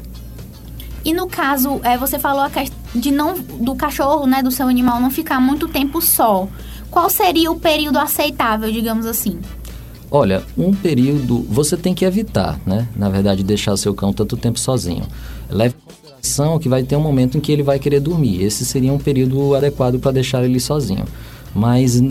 E 1.04 1.14
no 1.14 1.28
caso, 1.28 1.80
é, 1.84 1.98
você 1.98 2.18
falou 2.18 2.46
de 2.96 3.12
não 3.12 3.36
do 3.60 3.76
cachorro, 3.76 4.26
né, 4.26 4.42
do 4.42 4.50
seu 4.50 4.68
animal 4.68 5.00
não 5.00 5.12
ficar 5.12 5.40
muito 5.40 5.68
tempo 5.68 6.02
só 6.02 6.48
qual 6.96 7.10
seria 7.10 7.52
o 7.52 7.60
período 7.60 8.00
aceitável, 8.00 8.72
digamos 8.72 9.06
assim? 9.06 9.38
Olha, 10.10 10.42
um 10.58 10.74
período 10.74 11.46
você 11.50 11.76
tem 11.76 11.94
que 11.94 12.06
evitar, 12.06 12.58
né? 12.66 12.88
Na 12.96 13.10
verdade, 13.10 13.44
deixar 13.44 13.76
seu 13.76 13.94
cão 13.94 14.14
tanto 14.14 14.38
tempo 14.38 14.58
sozinho. 14.58 15.04
Leve 15.50 15.76
em 16.24 16.58
que 16.58 16.70
vai 16.70 16.84
ter 16.84 16.96
um 16.96 17.02
momento 17.02 17.38
em 17.38 17.42
que 17.42 17.52
ele 17.52 17.64
vai 17.64 17.80
querer 17.80 18.00
dormir. 18.00 18.42
Esse 18.42 18.64
seria 18.64 18.94
um 18.94 18.98
período 18.98 19.54
adequado 19.56 20.00
para 20.00 20.14
deixar 20.14 20.46
ele 20.46 20.58
sozinho. 20.58 21.04
Mas 21.54 22.02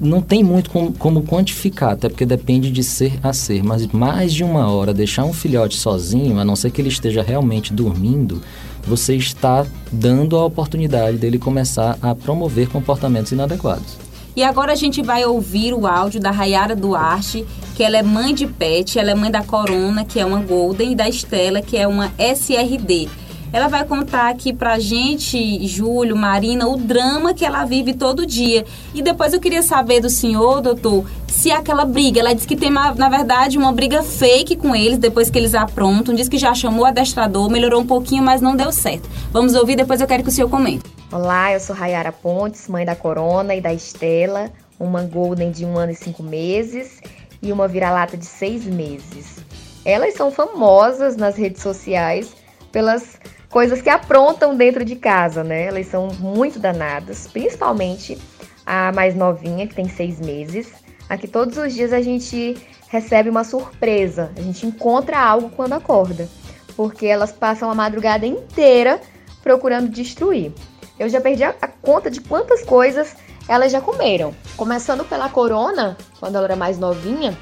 não 0.00 0.22
tem 0.22 0.44
muito 0.44 0.70
como, 0.70 1.22
quantificar, 1.24 1.94
até 1.94 2.08
porque 2.08 2.24
depende 2.24 2.70
de 2.70 2.84
ser 2.84 3.18
a 3.20 3.32
ser. 3.32 3.64
Mas 3.64 3.88
mais 3.88 4.32
de 4.32 4.44
uma 4.44 4.70
hora 4.70 4.94
deixar 4.94 5.24
um 5.24 5.32
filhote 5.32 5.74
sozinho, 5.74 6.38
a 6.38 6.44
não 6.44 6.54
ser 6.54 6.70
que 6.70 6.80
ele 6.80 6.90
esteja 6.90 7.22
realmente 7.22 7.72
dormindo, 7.72 8.40
você 8.86 9.16
está 9.16 9.66
dando 9.90 10.36
a 10.36 10.44
oportunidade 10.44 11.18
dele 11.18 11.40
começar 11.40 11.98
a 12.00 12.14
promover 12.14 12.68
comportamentos 12.68 13.32
inadequados. 13.32 14.07
E 14.38 14.44
agora 14.44 14.70
a 14.70 14.76
gente 14.76 15.02
vai 15.02 15.24
ouvir 15.24 15.74
o 15.74 15.84
áudio 15.84 16.20
da 16.20 16.30
Rayara 16.30 16.76
Duarte, 16.76 17.44
que 17.74 17.82
ela 17.82 17.96
é 17.96 18.04
mãe 18.04 18.32
de 18.32 18.46
pet, 18.46 18.96
ela 18.96 19.10
é 19.10 19.14
mãe 19.16 19.32
da 19.32 19.42
Corona, 19.42 20.04
que 20.04 20.20
é 20.20 20.24
uma 20.24 20.40
Golden, 20.40 20.92
e 20.92 20.94
da 20.94 21.08
Estela, 21.08 21.60
que 21.60 21.76
é 21.76 21.88
uma 21.88 22.12
SRD. 22.16 23.08
Ela 23.52 23.66
vai 23.66 23.84
contar 23.84 24.28
aqui 24.28 24.52
pra 24.52 24.78
gente, 24.78 25.66
Júlio, 25.66 26.16
Marina, 26.16 26.68
o 26.68 26.76
drama 26.76 27.34
que 27.34 27.44
ela 27.44 27.64
vive 27.64 27.94
todo 27.94 28.24
dia. 28.24 28.64
E 28.94 29.02
depois 29.02 29.32
eu 29.32 29.40
queria 29.40 29.60
saber 29.60 30.00
do 30.00 30.08
senhor, 30.08 30.60
doutor, 30.60 31.04
se 31.26 31.50
aquela 31.50 31.84
briga. 31.84 32.20
Ela 32.20 32.32
disse 32.32 32.46
que 32.46 32.54
tem, 32.54 32.70
na 32.70 33.08
verdade, 33.08 33.58
uma 33.58 33.72
briga 33.72 34.04
fake 34.04 34.54
com 34.54 34.72
eles 34.72 34.98
depois 34.98 35.28
que 35.28 35.36
eles 35.36 35.52
aprontam. 35.52 36.14
Diz 36.14 36.28
que 36.28 36.38
já 36.38 36.54
chamou 36.54 36.82
o 36.82 36.86
adestrador, 36.86 37.50
melhorou 37.50 37.80
um 37.80 37.86
pouquinho, 37.86 38.22
mas 38.22 38.40
não 38.40 38.54
deu 38.54 38.70
certo. 38.70 39.10
Vamos 39.32 39.56
ouvir, 39.56 39.74
depois 39.74 40.00
eu 40.00 40.06
quero 40.06 40.22
que 40.22 40.28
o 40.28 40.32
senhor 40.32 40.48
comente. 40.48 40.97
Olá, 41.10 41.54
eu 41.54 41.58
sou 41.58 41.74
Rayara 41.74 42.12
Pontes, 42.12 42.68
mãe 42.68 42.84
da 42.84 42.94
Corona 42.94 43.54
e 43.54 43.62
da 43.62 43.72
Estela, 43.72 44.52
uma 44.78 45.02
Golden 45.04 45.50
de 45.50 45.64
um 45.64 45.78
ano 45.78 45.90
e 45.90 45.94
cinco 45.94 46.22
meses 46.22 47.00
e 47.40 47.50
uma 47.50 47.66
vira-lata 47.66 48.14
de 48.14 48.26
seis 48.26 48.66
meses. 48.66 49.38
elas 49.86 50.12
são 50.12 50.30
famosas 50.30 51.16
nas 51.16 51.34
redes 51.34 51.62
sociais 51.62 52.36
pelas 52.70 53.18
coisas 53.48 53.80
que 53.80 53.88
aprontam 53.88 54.54
dentro 54.54 54.84
de 54.84 54.96
casa, 54.96 55.42
né? 55.42 55.64
Elas 55.64 55.86
são 55.86 56.08
muito 56.08 56.58
danadas, 56.58 57.26
principalmente 57.26 58.18
a 58.66 58.92
mais 58.92 59.14
novinha, 59.14 59.66
que 59.66 59.74
tem 59.74 59.88
seis 59.88 60.20
meses. 60.20 60.70
Aqui 61.08 61.26
todos 61.26 61.56
os 61.56 61.72
dias 61.72 61.94
a 61.94 62.02
gente 62.02 62.54
recebe 62.90 63.30
uma 63.30 63.44
surpresa, 63.44 64.30
a 64.36 64.42
gente 64.42 64.66
encontra 64.66 65.18
algo 65.18 65.48
quando 65.56 65.72
acorda, 65.72 66.28
porque 66.76 67.06
elas 67.06 67.32
passam 67.32 67.70
a 67.70 67.74
madrugada 67.74 68.26
inteira 68.26 69.00
procurando 69.42 69.88
destruir. 69.88 70.52
Eu 70.98 71.08
já 71.08 71.20
perdi 71.20 71.44
a 71.44 71.52
conta 71.80 72.10
de 72.10 72.20
quantas 72.20 72.62
coisas 72.64 73.14
elas 73.48 73.72
já 73.72 73.80
comeram. 73.80 74.34
Começando 74.56 75.04
pela 75.04 75.28
corona, 75.28 75.96
quando 76.18 76.36
ela 76.36 76.44
era 76.46 76.56
mais 76.56 76.78
novinha, 76.78 77.36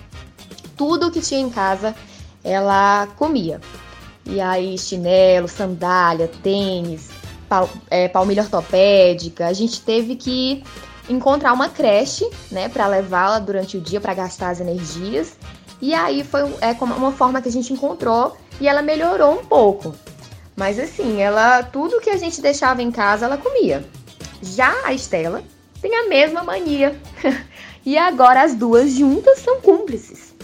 tudo 0.76 1.10
que 1.10 1.20
tinha 1.20 1.40
em 1.40 1.50
casa 1.50 1.94
ela 2.44 3.08
comia. 3.16 3.60
E 4.24 4.40
aí, 4.40 4.76
chinelo, 4.78 5.48
sandália, 5.48 6.30
tênis, 6.42 7.08
pal, 7.48 7.68
é, 7.90 8.08
palmilha 8.08 8.42
ortopédica. 8.42 9.46
A 9.46 9.52
gente 9.52 9.80
teve 9.80 10.16
que 10.16 10.62
encontrar 11.08 11.52
uma 11.52 11.68
creche, 11.68 12.28
né, 12.50 12.68
para 12.68 12.86
levá-la 12.86 13.38
durante 13.38 13.76
o 13.76 13.80
dia 13.80 14.00
para 14.00 14.14
gastar 14.14 14.50
as 14.50 14.60
energias. 14.60 15.36
E 15.80 15.94
aí 15.94 16.24
foi 16.24 16.42
é, 16.60 16.72
uma 16.80 17.12
forma 17.12 17.40
que 17.42 17.48
a 17.48 17.52
gente 17.52 17.72
encontrou 17.72 18.36
e 18.60 18.68
ela 18.68 18.82
melhorou 18.82 19.40
um 19.40 19.44
pouco. 19.44 19.94
Mas 20.56 20.78
assim, 20.78 21.20
ela 21.20 21.62
tudo 21.62 22.00
que 22.00 22.10
a 22.10 22.16
gente 22.16 22.40
deixava 22.40 22.82
em 22.82 22.90
casa, 22.90 23.26
ela 23.26 23.36
comia. 23.36 23.86
Já 24.42 24.72
a 24.84 24.92
Estela 24.92 25.42
tem 25.80 25.94
a 25.94 26.08
mesma 26.08 26.42
mania. 26.42 26.98
e 27.84 27.98
agora 27.98 28.42
as 28.42 28.54
duas 28.54 28.92
juntas 28.92 29.40
são 29.40 29.60
cúmplices. 29.60 30.34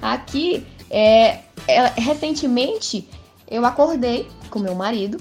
Aqui, 0.00 0.66
é, 0.88 1.40
é, 1.66 1.86
recentemente, 1.96 3.08
eu 3.50 3.64
acordei 3.64 4.28
com 4.50 4.58
meu 4.58 4.74
marido 4.74 5.18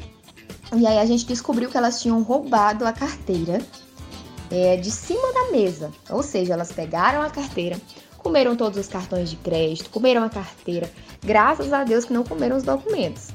e 0.76 0.86
aí 0.86 0.98
a 0.98 1.06
gente 1.06 1.26
descobriu 1.26 1.70
que 1.70 1.78
elas 1.78 2.02
tinham 2.02 2.22
roubado 2.22 2.86
a 2.86 2.94
carteira 2.94 3.60
é, 4.52 4.78
de 4.78 4.92
cima 4.92 5.34
da 5.34 5.52
mesa. 5.52 5.92
Ou 6.10 6.22
seja, 6.22 6.54
elas 6.54 6.72
pegaram 6.72 7.22
a 7.22 7.30
carteira, 7.30 7.80
comeram 8.18 8.56
todos 8.56 8.78
os 8.78 8.88
cartões 8.88 9.30
de 9.30 9.36
crédito, 9.38 9.90
comeram 9.90 10.24
a 10.24 10.30
carteira. 10.30 10.90
Graças 11.24 11.72
a 11.74 11.84
Deus 11.84 12.06
que 12.06 12.14
não 12.14 12.24
comeram 12.24 12.58
os 12.58 12.64
documentos. 12.64 13.30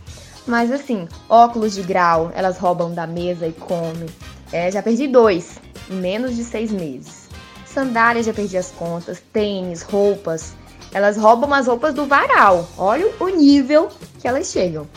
Mas 0.46 0.72
assim, 0.72 1.06
óculos 1.28 1.74
de 1.74 1.82
grau, 1.82 2.32
elas 2.34 2.58
roubam 2.58 2.92
da 2.92 3.06
mesa 3.06 3.46
e 3.46 3.52
comem. 3.52 4.08
É, 4.52 4.70
já 4.70 4.82
perdi 4.82 5.06
dois 5.06 5.58
em 5.88 5.94
menos 5.94 6.36
de 6.36 6.44
seis 6.44 6.72
meses. 6.72 7.28
Sandálias, 7.66 8.26
já 8.26 8.32
perdi 8.32 8.56
as 8.56 8.70
contas. 8.70 9.22
Tênis, 9.32 9.82
roupas. 9.82 10.54
Elas 10.92 11.16
roubam 11.16 11.52
as 11.54 11.66
roupas 11.66 11.94
do 11.94 12.06
varal. 12.06 12.68
Olha 12.76 13.12
o 13.20 13.28
nível 13.28 13.88
que 14.18 14.26
elas 14.26 14.50
chegam. 14.50 14.88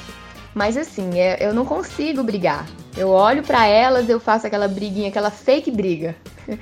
Mas 0.55 0.77
assim, 0.77 1.19
é, 1.19 1.37
eu 1.39 1.53
não 1.53 1.65
consigo 1.65 2.23
brigar. 2.23 2.67
Eu 2.95 3.09
olho 3.09 3.43
para 3.43 3.65
elas, 3.65 4.07
eu 4.07 4.19
faço 4.19 4.45
aquela 4.45 4.67
briguinha, 4.67 5.09
aquela 5.09 5.31
fake 5.31 5.71
briga. 5.71 6.15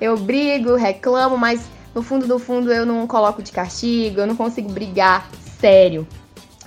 Eu 0.00 0.16
brigo, 0.16 0.74
reclamo, 0.74 1.36
mas 1.36 1.62
no 1.94 2.02
fundo 2.02 2.26
do 2.26 2.38
fundo 2.38 2.72
eu 2.72 2.86
não 2.86 3.06
coloco 3.06 3.42
de 3.42 3.52
castigo, 3.52 4.20
eu 4.20 4.26
não 4.26 4.34
consigo 4.34 4.70
brigar 4.72 5.28
sério. 5.60 6.06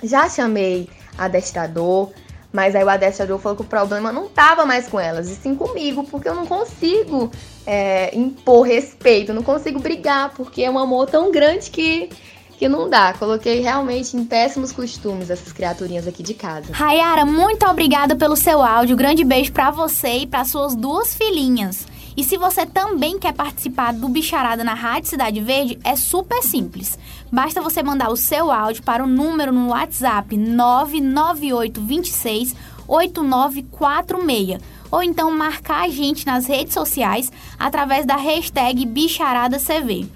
Já 0.02 0.28
chamei 0.28 0.88
adestrador, 1.16 2.10
mas 2.52 2.76
aí 2.76 2.84
o 2.84 2.88
adestrador 2.88 3.38
falou 3.38 3.56
que 3.56 3.62
o 3.62 3.66
problema 3.66 4.12
não 4.12 4.28
tava 4.28 4.64
mais 4.64 4.86
com 4.88 5.00
elas, 5.00 5.28
e 5.28 5.34
sim 5.34 5.54
comigo, 5.54 6.04
porque 6.04 6.28
eu 6.28 6.34
não 6.34 6.46
consigo 6.46 7.30
é, 7.66 8.16
impor 8.16 8.66
respeito, 8.66 9.34
não 9.34 9.42
consigo 9.42 9.80
brigar, 9.80 10.32
porque 10.36 10.62
é 10.62 10.70
um 10.70 10.78
amor 10.78 11.06
tão 11.06 11.32
grande 11.32 11.70
que 11.70 12.10
que 12.56 12.68
não 12.68 12.88
dá. 12.88 13.12
Coloquei 13.14 13.60
realmente 13.60 14.16
em 14.16 14.24
péssimos 14.24 14.72
costumes 14.72 15.28
essas 15.28 15.52
criaturinhas 15.52 16.06
aqui 16.06 16.22
de 16.22 16.34
casa. 16.34 16.72
Rayara, 16.72 17.24
muito 17.24 17.66
obrigada 17.66 18.14
pelo 18.16 18.36
seu 18.36 18.62
áudio. 18.62 18.96
Grande 18.96 19.24
beijo 19.24 19.52
para 19.52 19.70
você 19.70 20.18
e 20.18 20.26
para 20.26 20.44
suas 20.44 20.74
duas 20.74 21.14
filhinhas. 21.14 21.86
E 22.16 22.22
se 22.22 22.36
você 22.36 22.64
também 22.64 23.18
quer 23.18 23.32
participar 23.32 23.92
do 23.92 24.08
Bicharada 24.08 24.62
na 24.62 24.74
Rádio 24.74 25.10
Cidade 25.10 25.40
Verde, 25.40 25.78
é 25.82 25.96
super 25.96 26.42
simples. 26.42 26.96
Basta 27.34 27.60
você 27.60 27.82
mandar 27.82 28.08
o 28.10 28.16
seu 28.16 28.52
áudio 28.52 28.84
para 28.84 29.02
o 29.02 29.08
número 29.08 29.50
no 29.50 29.70
WhatsApp 29.70 30.36
99826 30.36 32.54
8946 32.86 34.60
ou 34.88 35.02
então 35.02 35.36
marcar 35.36 35.82
a 35.82 35.88
gente 35.88 36.24
nas 36.24 36.46
redes 36.46 36.72
sociais 36.72 37.32
através 37.58 38.06
da 38.06 38.14
hashtag 38.14 38.86
BicharadaCV. 38.86 40.06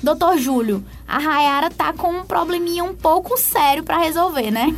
Doutor 0.00 0.38
Júlio, 0.38 0.84
a 1.08 1.18
Rayara 1.18 1.70
tá 1.70 1.92
com 1.92 2.20
um 2.20 2.24
probleminha 2.24 2.84
um 2.84 2.94
pouco 2.94 3.36
sério 3.36 3.82
para 3.82 3.98
resolver, 3.98 4.52
né? 4.52 4.72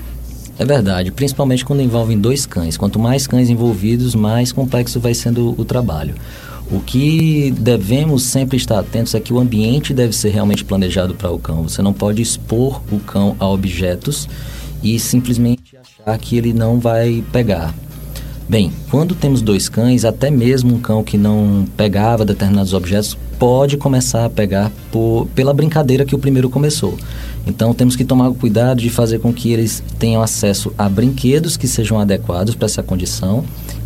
É 0.58 0.64
verdade, 0.64 1.12
principalmente 1.12 1.62
quando 1.62 1.82
envolvem 1.82 2.18
dois 2.18 2.46
cães. 2.46 2.78
Quanto 2.78 2.98
mais 2.98 3.26
cães 3.26 3.50
envolvidos, 3.50 4.14
mais 4.14 4.50
complexo 4.50 4.98
vai 4.98 5.12
sendo 5.12 5.54
o 5.60 5.64
trabalho. 5.64 6.14
O 6.72 6.80
que 6.80 7.50
devemos 7.50 8.22
sempre 8.22 8.56
estar 8.56 8.78
atentos 8.78 9.14
é 9.14 9.20
que 9.20 9.30
o 9.30 9.38
ambiente 9.38 9.92
deve 9.92 10.14
ser 10.14 10.30
realmente 10.30 10.64
planejado 10.64 11.14
para 11.14 11.30
o 11.30 11.38
cão. 11.38 11.64
Você 11.64 11.82
não 11.82 11.92
pode 11.92 12.22
expor 12.22 12.80
o 12.90 12.98
cão 12.98 13.36
a 13.38 13.46
objetos 13.46 14.26
e 14.82 14.98
simplesmente 14.98 15.76
achar 15.76 16.16
que 16.16 16.34
ele 16.34 16.54
não 16.54 16.80
vai 16.80 17.22
pegar. 17.30 17.74
Bem, 18.48 18.72
quando 18.90 19.14
temos 19.14 19.42
dois 19.42 19.68
cães, 19.68 20.06
até 20.06 20.30
mesmo 20.30 20.74
um 20.74 20.80
cão 20.80 21.04
que 21.04 21.18
não 21.18 21.66
pegava 21.76 22.24
determinados 22.24 22.72
objetos 22.72 23.18
pode 23.38 23.76
começar 23.76 24.24
a 24.24 24.30
pegar 24.30 24.72
por, 24.90 25.28
pela 25.34 25.52
brincadeira 25.52 26.06
que 26.06 26.14
o 26.14 26.18
primeiro 26.18 26.48
começou. 26.48 26.96
Então 27.46 27.74
temos 27.74 27.96
que 27.96 28.04
tomar 28.04 28.32
cuidado 28.32 28.80
de 28.80 28.88
fazer 28.88 29.18
com 29.18 29.30
que 29.30 29.52
eles 29.52 29.82
tenham 29.98 30.22
acesso 30.22 30.72
a 30.78 30.88
brinquedos 30.88 31.58
que 31.58 31.68
sejam 31.68 32.00
adequados 32.00 32.54
para 32.54 32.64
essa 32.64 32.82
condição 32.82 33.44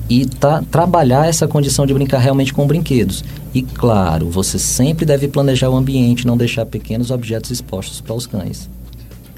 e 0.08 0.26
tá, 0.26 0.62
trabalhar 0.70 1.26
essa 1.26 1.48
condição 1.48 1.86
de 1.86 1.94
brincar 1.94 2.18
realmente 2.18 2.52
com 2.52 2.66
brinquedos. 2.66 3.24
E 3.52 3.62
claro, 3.62 4.30
você 4.30 4.58
sempre 4.58 5.04
deve 5.04 5.28
planejar 5.28 5.70
o 5.70 5.76
ambiente, 5.76 6.26
não 6.26 6.36
deixar 6.36 6.66
pequenos 6.66 7.10
objetos 7.10 7.50
expostos 7.50 8.00
para 8.00 8.14
os 8.14 8.26
cães. 8.26 8.68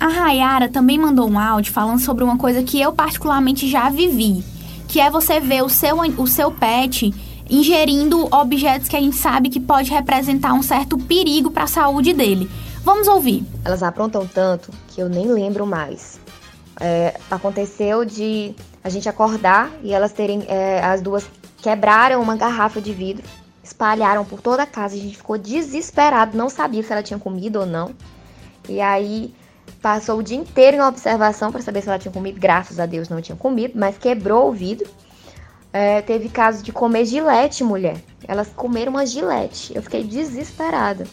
A 0.01 0.09
Rayara 0.09 0.69
também 0.69 0.99
mandou 0.99 1.29
um 1.29 1.39
áudio 1.39 1.73
falando 1.73 2.01
sobre 2.01 2.23
uma 2.23 2.37
coisa 2.37 2.63
que 2.63 2.81
eu 2.81 2.93
particularmente 2.93 3.69
já 3.69 3.91
vivi, 3.91 4.45
que 4.87 5.01
é 5.01 5.11
você 5.11 5.41
ver 5.41 5.63
o 5.63 5.69
seu, 5.69 5.97
o 6.17 6.27
seu 6.27 6.51
pet 6.51 7.13
ingerindo 7.51 8.29
objetos 8.31 8.89
que 8.89 8.97
a 8.97 9.01
gente 9.01 9.17
sabe 9.17 9.49
que 9.49 9.59
pode 9.59 9.91
representar 9.91 10.53
um 10.53 10.63
certo 10.63 10.99
perigo 10.99 11.51
para 11.51 11.65
a 11.65 11.69
saúde 11.69 12.13
dele. 12.13 12.49
Vamos 12.85 13.09
ouvir. 13.09 13.45
Elas 13.65 13.83
aprontam 13.83 14.27
tanto 14.27 14.71
que 14.89 15.01
eu 15.01 15.09
nem 15.09 15.27
lembro 15.27 15.67
mais. 15.67 16.21
É, 16.81 17.19
aconteceu 17.31 18.05
de 18.05 18.55
a 18.89 18.91
gente 18.91 19.09
acordar 19.09 19.71
e 19.83 19.93
elas 19.93 20.13
terem. 20.13 20.45
É, 20.49 20.81
as 20.85 21.01
duas 21.01 21.29
quebraram 21.59 22.21
uma 22.21 22.37
garrafa 22.37 22.81
de 22.81 22.93
vidro, 22.93 23.25
espalharam 23.63 24.25
por 24.25 24.41
toda 24.41 24.63
a 24.63 24.67
casa. 24.67 24.97
A 24.97 24.99
gente 24.99 25.17
ficou 25.17 25.39
desesperado, 25.39 26.37
não 26.37 26.49
sabia 26.49 26.83
se 26.83 26.93
ela 26.93 27.03
tinha 27.03 27.19
comido 27.19 27.61
ou 27.61 27.67
não. 27.67 27.95
E 28.69 28.81
aí 28.81 29.35
passou 29.81 30.19
o 30.19 30.23
dia 30.23 30.37
inteiro 30.37 30.77
em 30.77 30.81
observação 30.81 31.53
para 31.53 31.63
saber 31.63 31.83
se 31.83 31.89
ela 31.89 31.99
tinha 31.99 32.13
comido. 32.13 32.41
Graças 32.41 32.81
a 32.81 32.87
Deus 32.87 33.09
não 33.09 33.21
tinha 33.21 33.37
comido, 33.37 33.75
mas 33.77 33.97
quebrou 33.97 34.49
o 34.49 34.53
vidro. 34.53 34.89
É, 35.73 36.01
teve 36.01 36.29
caso 36.29 36.63
de 36.63 36.73
comer 36.73 37.05
gilete, 37.05 37.63
mulher. 37.63 37.99
Elas 38.27 38.49
comeram 38.49 38.93
uma 38.93 39.07
gilete. 39.07 39.75
Eu 39.75 39.83
fiquei 39.83 40.03
desesperada. 40.03 41.07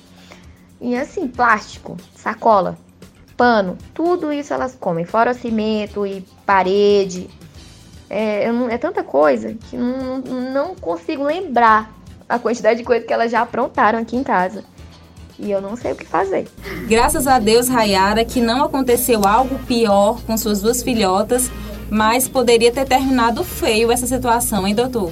E 0.80 0.96
assim, 0.96 1.28
plástico, 1.28 1.98
sacola, 2.16 2.78
pano, 3.36 3.78
tudo 3.94 4.32
isso 4.32 4.54
elas 4.54 4.76
comem. 4.76 5.06
Fora 5.06 5.34
cimento 5.34 6.06
e 6.06 6.22
parede. 6.46 7.30
É, 8.10 8.52
não, 8.52 8.70
é 8.70 8.78
tanta 8.78 9.04
coisa 9.04 9.54
que 9.54 9.76
não, 9.76 10.20
não 10.20 10.76
consigo 10.76 11.24
lembrar 11.24 11.94
a 12.28 12.38
quantidade 12.40 12.80
de 12.80 12.86
coisa 12.86 13.06
que 13.06 13.14
elas 13.14 13.32
já 13.32 13.42
aprontaram 13.42 14.00
aqui 14.00 14.16
em 14.16 14.24
casa. 14.24 14.64
E 15.38 15.52
eu 15.52 15.62
não 15.62 15.76
sei 15.76 15.92
o 15.92 15.96
que 15.96 16.06
fazer. 16.06 16.48
Graças 16.88 17.28
a 17.28 17.40
Deus, 17.40 17.68
Rayara, 17.68 18.24
que 18.24 18.40
não 18.40 18.64
aconteceu 18.64 19.22
algo 19.26 19.60
pior 19.66 20.22
com 20.26 20.38
suas 20.38 20.62
duas 20.62 20.82
filhotas 20.82 21.52
mas 21.90 22.28
poderia 22.28 22.72
ter 22.72 22.86
terminado 22.86 23.44
feio 23.44 23.92
essa 23.92 24.08
situação, 24.08 24.68
hein, 24.68 24.76
doutor? 24.76 25.12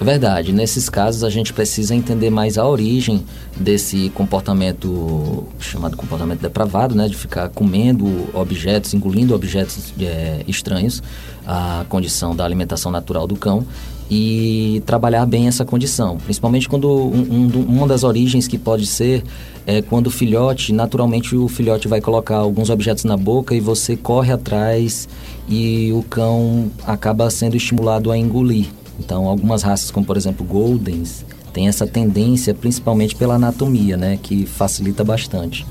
Verdade. 0.00 0.52
Nesses 0.52 0.88
casos, 0.88 1.24
a 1.24 1.30
gente 1.30 1.52
precisa 1.52 1.94
entender 1.94 2.30
mais 2.30 2.56
a 2.56 2.66
origem 2.66 3.24
desse 3.56 4.10
comportamento 4.10 5.44
chamado 5.58 5.96
comportamento 5.96 6.40
depravado, 6.40 6.94
né? 6.94 7.08
De 7.08 7.16
ficar 7.16 7.48
comendo 7.48 8.06
objetos, 8.32 8.94
engolindo 8.94 9.34
objetos 9.34 9.92
é, 10.00 10.44
estranhos, 10.46 11.02
a 11.44 11.84
condição 11.88 12.34
da 12.34 12.44
alimentação 12.44 12.92
natural 12.92 13.26
do 13.26 13.34
cão 13.34 13.66
e 14.10 14.82
trabalhar 14.86 15.26
bem 15.26 15.48
essa 15.48 15.64
condição. 15.64 16.16
Principalmente 16.18 16.68
quando 16.68 16.88
um, 16.88 17.50
um, 17.52 17.64
uma 17.68 17.86
das 17.86 18.04
origens 18.04 18.46
que 18.46 18.56
pode 18.56 18.86
ser 18.86 19.24
é 19.66 19.82
quando 19.82 20.06
o 20.06 20.10
filhote, 20.10 20.72
naturalmente 20.72 21.36
o 21.36 21.46
filhote 21.48 21.88
vai 21.88 22.00
colocar 22.00 22.36
alguns 22.36 22.70
objetos 22.70 23.04
na 23.04 23.16
boca 23.16 23.54
e 23.54 23.60
você 23.60 23.96
corre 23.96 24.32
atrás 24.32 25.08
e 25.48 25.92
o 25.92 26.02
cão 26.04 26.70
acaba 26.86 27.28
sendo 27.28 27.56
estimulado 27.56 28.10
a 28.10 28.16
engolir. 28.16 28.66
Então, 28.98 29.26
algumas 29.26 29.62
raças, 29.62 29.90
como 29.90 30.04
por 30.04 30.16
exemplo 30.16 30.44
Goldens, 30.44 31.24
tem 31.52 31.68
essa 31.68 31.86
tendência 31.86 32.54
principalmente 32.54 33.14
pela 33.14 33.34
anatomia, 33.34 33.96
né, 33.96 34.18
que 34.22 34.46
facilita 34.46 35.04
bastante. 35.04 35.66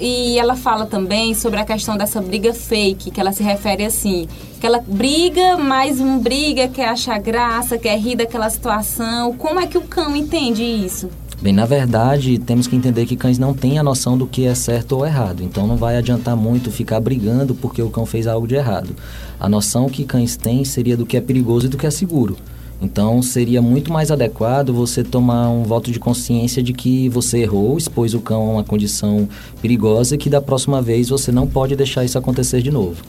E 0.00 0.38
ela 0.38 0.54
fala 0.54 0.86
também 0.86 1.34
sobre 1.34 1.58
a 1.58 1.64
questão 1.64 1.96
dessa 1.96 2.20
briga 2.20 2.54
fake, 2.54 3.10
que 3.10 3.20
ela 3.20 3.32
se 3.32 3.42
refere 3.42 3.84
assim, 3.84 4.28
que 4.60 4.66
ela 4.66 4.78
briga, 4.78 5.56
mas 5.56 6.00
um 6.00 6.18
briga, 6.18 6.68
quer 6.68 6.88
achar 6.88 7.18
graça, 7.18 7.76
quer 7.76 7.98
rir 7.98 8.16
daquela 8.16 8.48
situação. 8.48 9.36
Como 9.36 9.58
é 9.58 9.66
que 9.66 9.76
o 9.76 9.82
cão 9.82 10.14
entende 10.14 10.62
isso? 10.62 11.10
Bem, 11.42 11.52
na 11.52 11.66
verdade, 11.66 12.38
temos 12.38 12.68
que 12.68 12.76
entender 12.76 13.04
que 13.04 13.16
cães 13.16 13.36
não 13.36 13.52
têm 13.52 13.76
a 13.76 13.82
noção 13.82 14.16
do 14.16 14.28
que 14.28 14.46
é 14.46 14.54
certo 14.54 14.92
ou 14.92 15.04
errado. 15.04 15.42
Então 15.42 15.66
não 15.66 15.76
vai 15.76 15.96
adiantar 15.96 16.36
muito 16.36 16.70
ficar 16.70 17.00
brigando 17.00 17.52
porque 17.52 17.82
o 17.82 17.90
cão 17.90 18.06
fez 18.06 18.28
algo 18.28 18.46
de 18.46 18.54
errado. 18.54 18.94
A 19.40 19.48
noção 19.48 19.88
que 19.88 20.04
cães 20.04 20.36
têm 20.36 20.64
seria 20.64 20.96
do 20.96 21.04
que 21.04 21.16
é 21.16 21.20
perigoso 21.20 21.66
e 21.66 21.68
do 21.68 21.76
que 21.76 21.84
é 21.84 21.90
seguro. 21.90 22.36
Então 22.80 23.20
seria 23.22 23.60
muito 23.60 23.92
mais 23.92 24.12
adequado 24.12 24.72
você 24.72 25.02
tomar 25.02 25.48
um 25.48 25.64
voto 25.64 25.90
de 25.90 25.98
consciência 25.98 26.62
de 26.62 26.72
que 26.72 27.08
você 27.08 27.38
errou, 27.38 27.76
expôs 27.76 28.14
o 28.14 28.20
cão 28.20 28.42
a 28.42 28.52
uma 28.52 28.64
condição 28.64 29.28
perigosa 29.60 30.14
e 30.14 30.18
que 30.18 30.30
da 30.30 30.40
próxima 30.40 30.80
vez 30.80 31.08
você 31.08 31.32
não 31.32 31.48
pode 31.48 31.74
deixar 31.74 32.04
isso 32.04 32.16
acontecer 32.16 32.62
de 32.62 32.70
novo. 32.70 33.02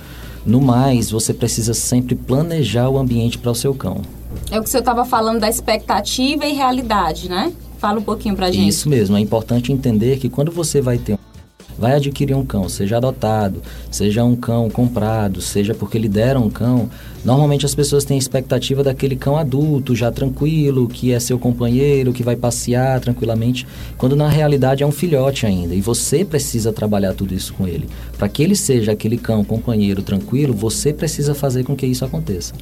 No 0.44 0.60
mais, 0.60 1.12
você 1.12 1.36
precisa 1.36 1.76
sempre 1.76 2.16
planejar 2.16 2.90
o 2.90 2.98
ambiente 2.98 3.38
para 3.38 3.52
o 3.52 3.56
seu 3.56 3.76
cão. 3.76 4.02
É 4.50 4.60
o 4.60 4.64
que 4.64 4.70
senhor 4.72 4.82
estava 4.82 5.06
falando 5.06 5.40
da 5.40 5.50
expectativa 5.50 6.48
e 6.48 6.54
realidade, 6.54 7.30
né? 7.30 7.54
Fala 7.84 8.00
um 8.00 8.04
pouquinho 8.04 8.34
para 8.34 8.50
gente. 8.50 8.70
Isso 8.70 8.88
mesmo, 8.88 9.18
é 9.18 9.20
importante 9.20 9.74
entender 9.74 10.18
que 10.18 10.30
quando 10.30 10.54
você 10.54 10.80
vai 10.80 10.98
ter 10.98 11.20
vai 11.78 11.96
adquirir 11.96 12.34
um 12.34 12.46
cão, 12.46 12.70
seja 12.70 12.96
adotado, 12.96 13.62
seja 13.92 14.24
um 14.24 14.38
cão 14.38 14.70
comprado, 14.70 15.42
seja 15.42 15.74
porque 15.74 16.00
lhe 16.00 16.08
deram 16.08 16.46
um 16.46 16.50
cão, 16.50 16.90
normalmente 17.26 17.66
as 17.66 17.76
pessoas 17.76 18.06
têm 18.06 18.18
expectativa 18.18 18.86
daquele 18.86 19.18
cão 19.18 19.36
adulto, 19.36 19.94
já 19.94 20.10
tranquilo, 20.10 20.88
que 20.88 21.12
é 21.12 21.20
seu 21.20 21.38
companheiro, 21.38 22.14
que 22.14 22.24
vai 22.24 22.38
passear 22.38 23.02
tranquilamente, 23.02 23.68
quando 23.98 24.16
na 24.16 24.30
realidade 24.30 24.82
é 24.82 24.88
um 24.88 24.92
filhote 24.92 25.46
ainda. 25.46 25.76
E 25.76 25.82
você 25.82 26.24
precisa 26.24 26.72
trabalhar 26.72 27.14
tudo 27.14 27.34
isso 27.34 27.54
com 27.54 27.68
ele. 27.68 27.90
Para 28.18 28.30
que 28.30 28.42
ele 28.42 28.56
seja 28.56 28.94
aquele 28.94 29.18
cão 29.18 29.44
companheiro 29.44 30.02
tranquilo, 30.02 30.54
você 30.54 30.94
precisa 30.94 31.36
fazer 31.36 31.66
com 31.66 31.76
que 31.76 31.86
isso 31.86 32.06
aconteça. 32.06 32.54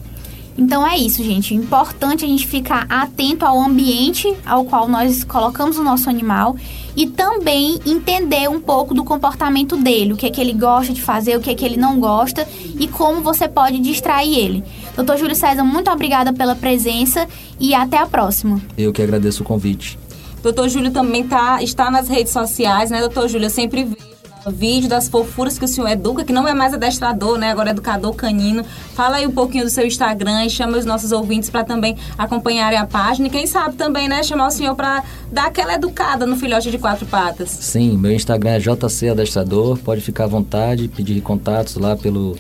Então 0.61 0.85
é 0.85 0.95
isso, 0.95 1.23
gente. 1.23 1.55
Importante 1.55 2.23
a 2.23 2.27
gente 2.27 2.45
ficar 2.45 2.85
atento 2.87 3.43
ao 3.43 3.59
ambiente 3.59 4.31
ao 4.45 4.63
qual 4.63 4.87
nós 4.87 5.23
colocamos 5.23 5.79
o 5.79 5.83
nosso 5.83 6.07
animal 6.07 6.55
e 6.95 7.07
também 7.07 7.79
entender 7.83 8.47
um 8.47 8.61
pouco 8.61 8.93
do 8.93 9.03
comportamento 9.03 9.75
dele, 9.75 10.13
o 10.13 10.15
que 10.15 10.27
é 10.27 10.29
que 10.29 10.39
ele 10.39 10.53
gosta 10.53 10.93
de 10.93 11.01
fazer, 11.01 11.35
o 11.35 11.41
que 11.41 11.49
é 11.49 11.55
que 11.55 11.65
ele 11.65 11.77
não 11.77 11.99
gosta 11.99 12.47
e 12.79 12.87
como 12.87 13.21
você 13.21 13.47
pode 13.47 13.79
distrair 13.79 14.37
ele. 14.37 14.63
Doutor 14.95 15.17
Júlio 15.17 15.35
César, 15.35 15.63
muito 15.63 15.89
obrigada 15.89 16.31
pela 16.31 16.55
presença 16.55 17.27
e 17.59 17.73
até 17.73 17.97
a 17.97 18.05
próxima. 18.05 18.61
Eu 18.77 18.93
que 18.93 19.01
agradeço 19.01 19.41
o 19.41 19.45
convite. 19.45 19.97
Doutor 20.43 20.69
Júlio 20.69 20.91
também 20.91 21.27
tá, 21.27 21.63
está 21.63 21.89
nas 21.89 22.07
redes 22.07 22.31
sociais, 22.31 22.91
né, 22.91 22.99
doutor 22.99 23.27
Júlio? 23.27 23.47
Eu 23.47 23.49
sempre 23.49 23.83
vejo 23.83 24.10
vídeo 24.49 24.89
das 24.89 25.07
fofuras 25.07 25.59
que 25.59 25.65
o 25.65 25.67
senhor 25.67 25.87
educa, 25.87 26.23
que 26.23 26.33
não 26.33 26.47
é 26.47 26.53
mais 26.53 26.73
adestrador, 26.73 27.37
né? 27.37 27.51
Agora 27.51 27.69
é 27.69 27.71
educador 27.71 28.13
canino. 28.13 28.63
Fala 28.95 29.17
aí 29.17 29.27
um 29.27 29.31
pouquinho 29.31 29.65
do 29.65 29.69
seu 29.69 29.85
Instagram 29.85 30.45
e 30.45 30.49
chama 30.49 30.77
os 30.77 30.85
nossos 30.85 31.11
ouvintes 31.11 31.49
para 31.49 31.63
também 31.63 31.95
acompanharem 32.17 32.79
a 32.79 32.85
página. 32.85 33.27
E 33.27 33.29
quem 33.29 33.45
sabe 33.45 33.75
também, 33.75 34.07
né, 34.07 34.23
chamar 34.23 34.47
o 34.47 34.51
senhor 34.51 34.75
para 34.75 35.03
dar 35.31 35.47
aquela 35.47 35.73
educada 35.73 36.25
no 36.25 36.35
filhote 36.35 36.71
de 36.71 36.77
quatro 36.77 37.05
patas. 37.05 37.49
Sim, 37.49 37.97
meu 37.97 38.11
Instagram 38.11 38.51
é 38.51 38.59
JC 38.59 39.09
Adestrador. 39.09 39.77
Pode 39.77 40.01
ficar 40.01 40.23
à 40.23 40.27
vontade, 40.27 40.87
pedir 40.87 41.21
contatos 41.21 41.75
lá 41.75 41.95
pelo, 41.95 42.35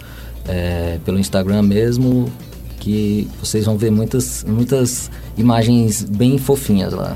é, 0.47 0.97
pelo 1.05 1.19
Instagram 1.19 1.61
mesmo, 1.61 2.31
que 2.79 3.29
vocês 3.39 3.65
vão 3.65 3.77
ver 3.77 3.91
muitas, 3.91 4.43
muitas 4.43 5.11
imagens 5.37 6.03
bem 6.03 6.37
fofinhas 6.37 6.93
lá. 6.93 7.15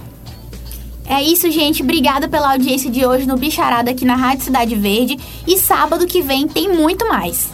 É 1.07 1.21
isso, 1.21 1.49
gente. 1.51 1.83
Obrigada 1.83 2.27
pela 2.27 2.51
audiência 2.51 2.89
de 2.89 3.05
hoje 3.05 3.27
no 3.27 3.37
Bicharada 3.37 3.91
aqui 3.91 4.05
na 4.05 4.15
Rádio 4.15 4.45
Cidade 4.45 4.75
Verde. 4.75 5.17
E 5.47 5.57
sábado 5.57 6.07
que 6.07 6.21
vem 6.21 6.47
tem 6.47 6.71
muito 6.71 7.07
mais. 7.07 7.49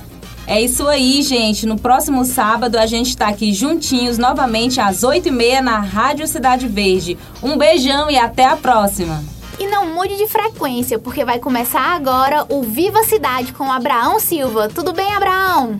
É 0.47 0.59
isso 0.61 0.87
aí, 0.87 1.21
gente. 1.21 1.65
No 1.65 1.77
próximo 1.77 2.25
sábado 2.25 2.77
a 2.77 2.85
gente 2.85 3.09
está 3.09 3.27
aqui 3.27 3.53
juntinhos 3.53 4.17
novamente 4.17 4.79
às 4.79 5.01
8h30 5.01 5.61
na 5.61 5.79
Rádio 5.79 6.27
Cidade 6.27 6.67
Verde. 6.67 7.17
Um 7.43 7.57
beijão 7.57 8.09
e 8.09 8.17
até 8.17 8.45
a 8.45 8.57
próxima. 8.57 9.23
E 9.59 9.67
não 9.67 9.93
mude 9.93 10.17
de 10.17 10.27
frequência, 10.27 10.97
porque 10.97 11.23
vai 11.23 11.37
começar 11.37 11.95
agora 11.95 12.45
o 12.49 12.63
Viva 12.63 13.03
Cidade 13.03 13.53
com 13.53 13.71
Abraão 13.71 14.19
Silva. 14.19 14.67
Tudo 14.69 14.91
bem, 14.91 15.13
Abraão? 15.13 15.79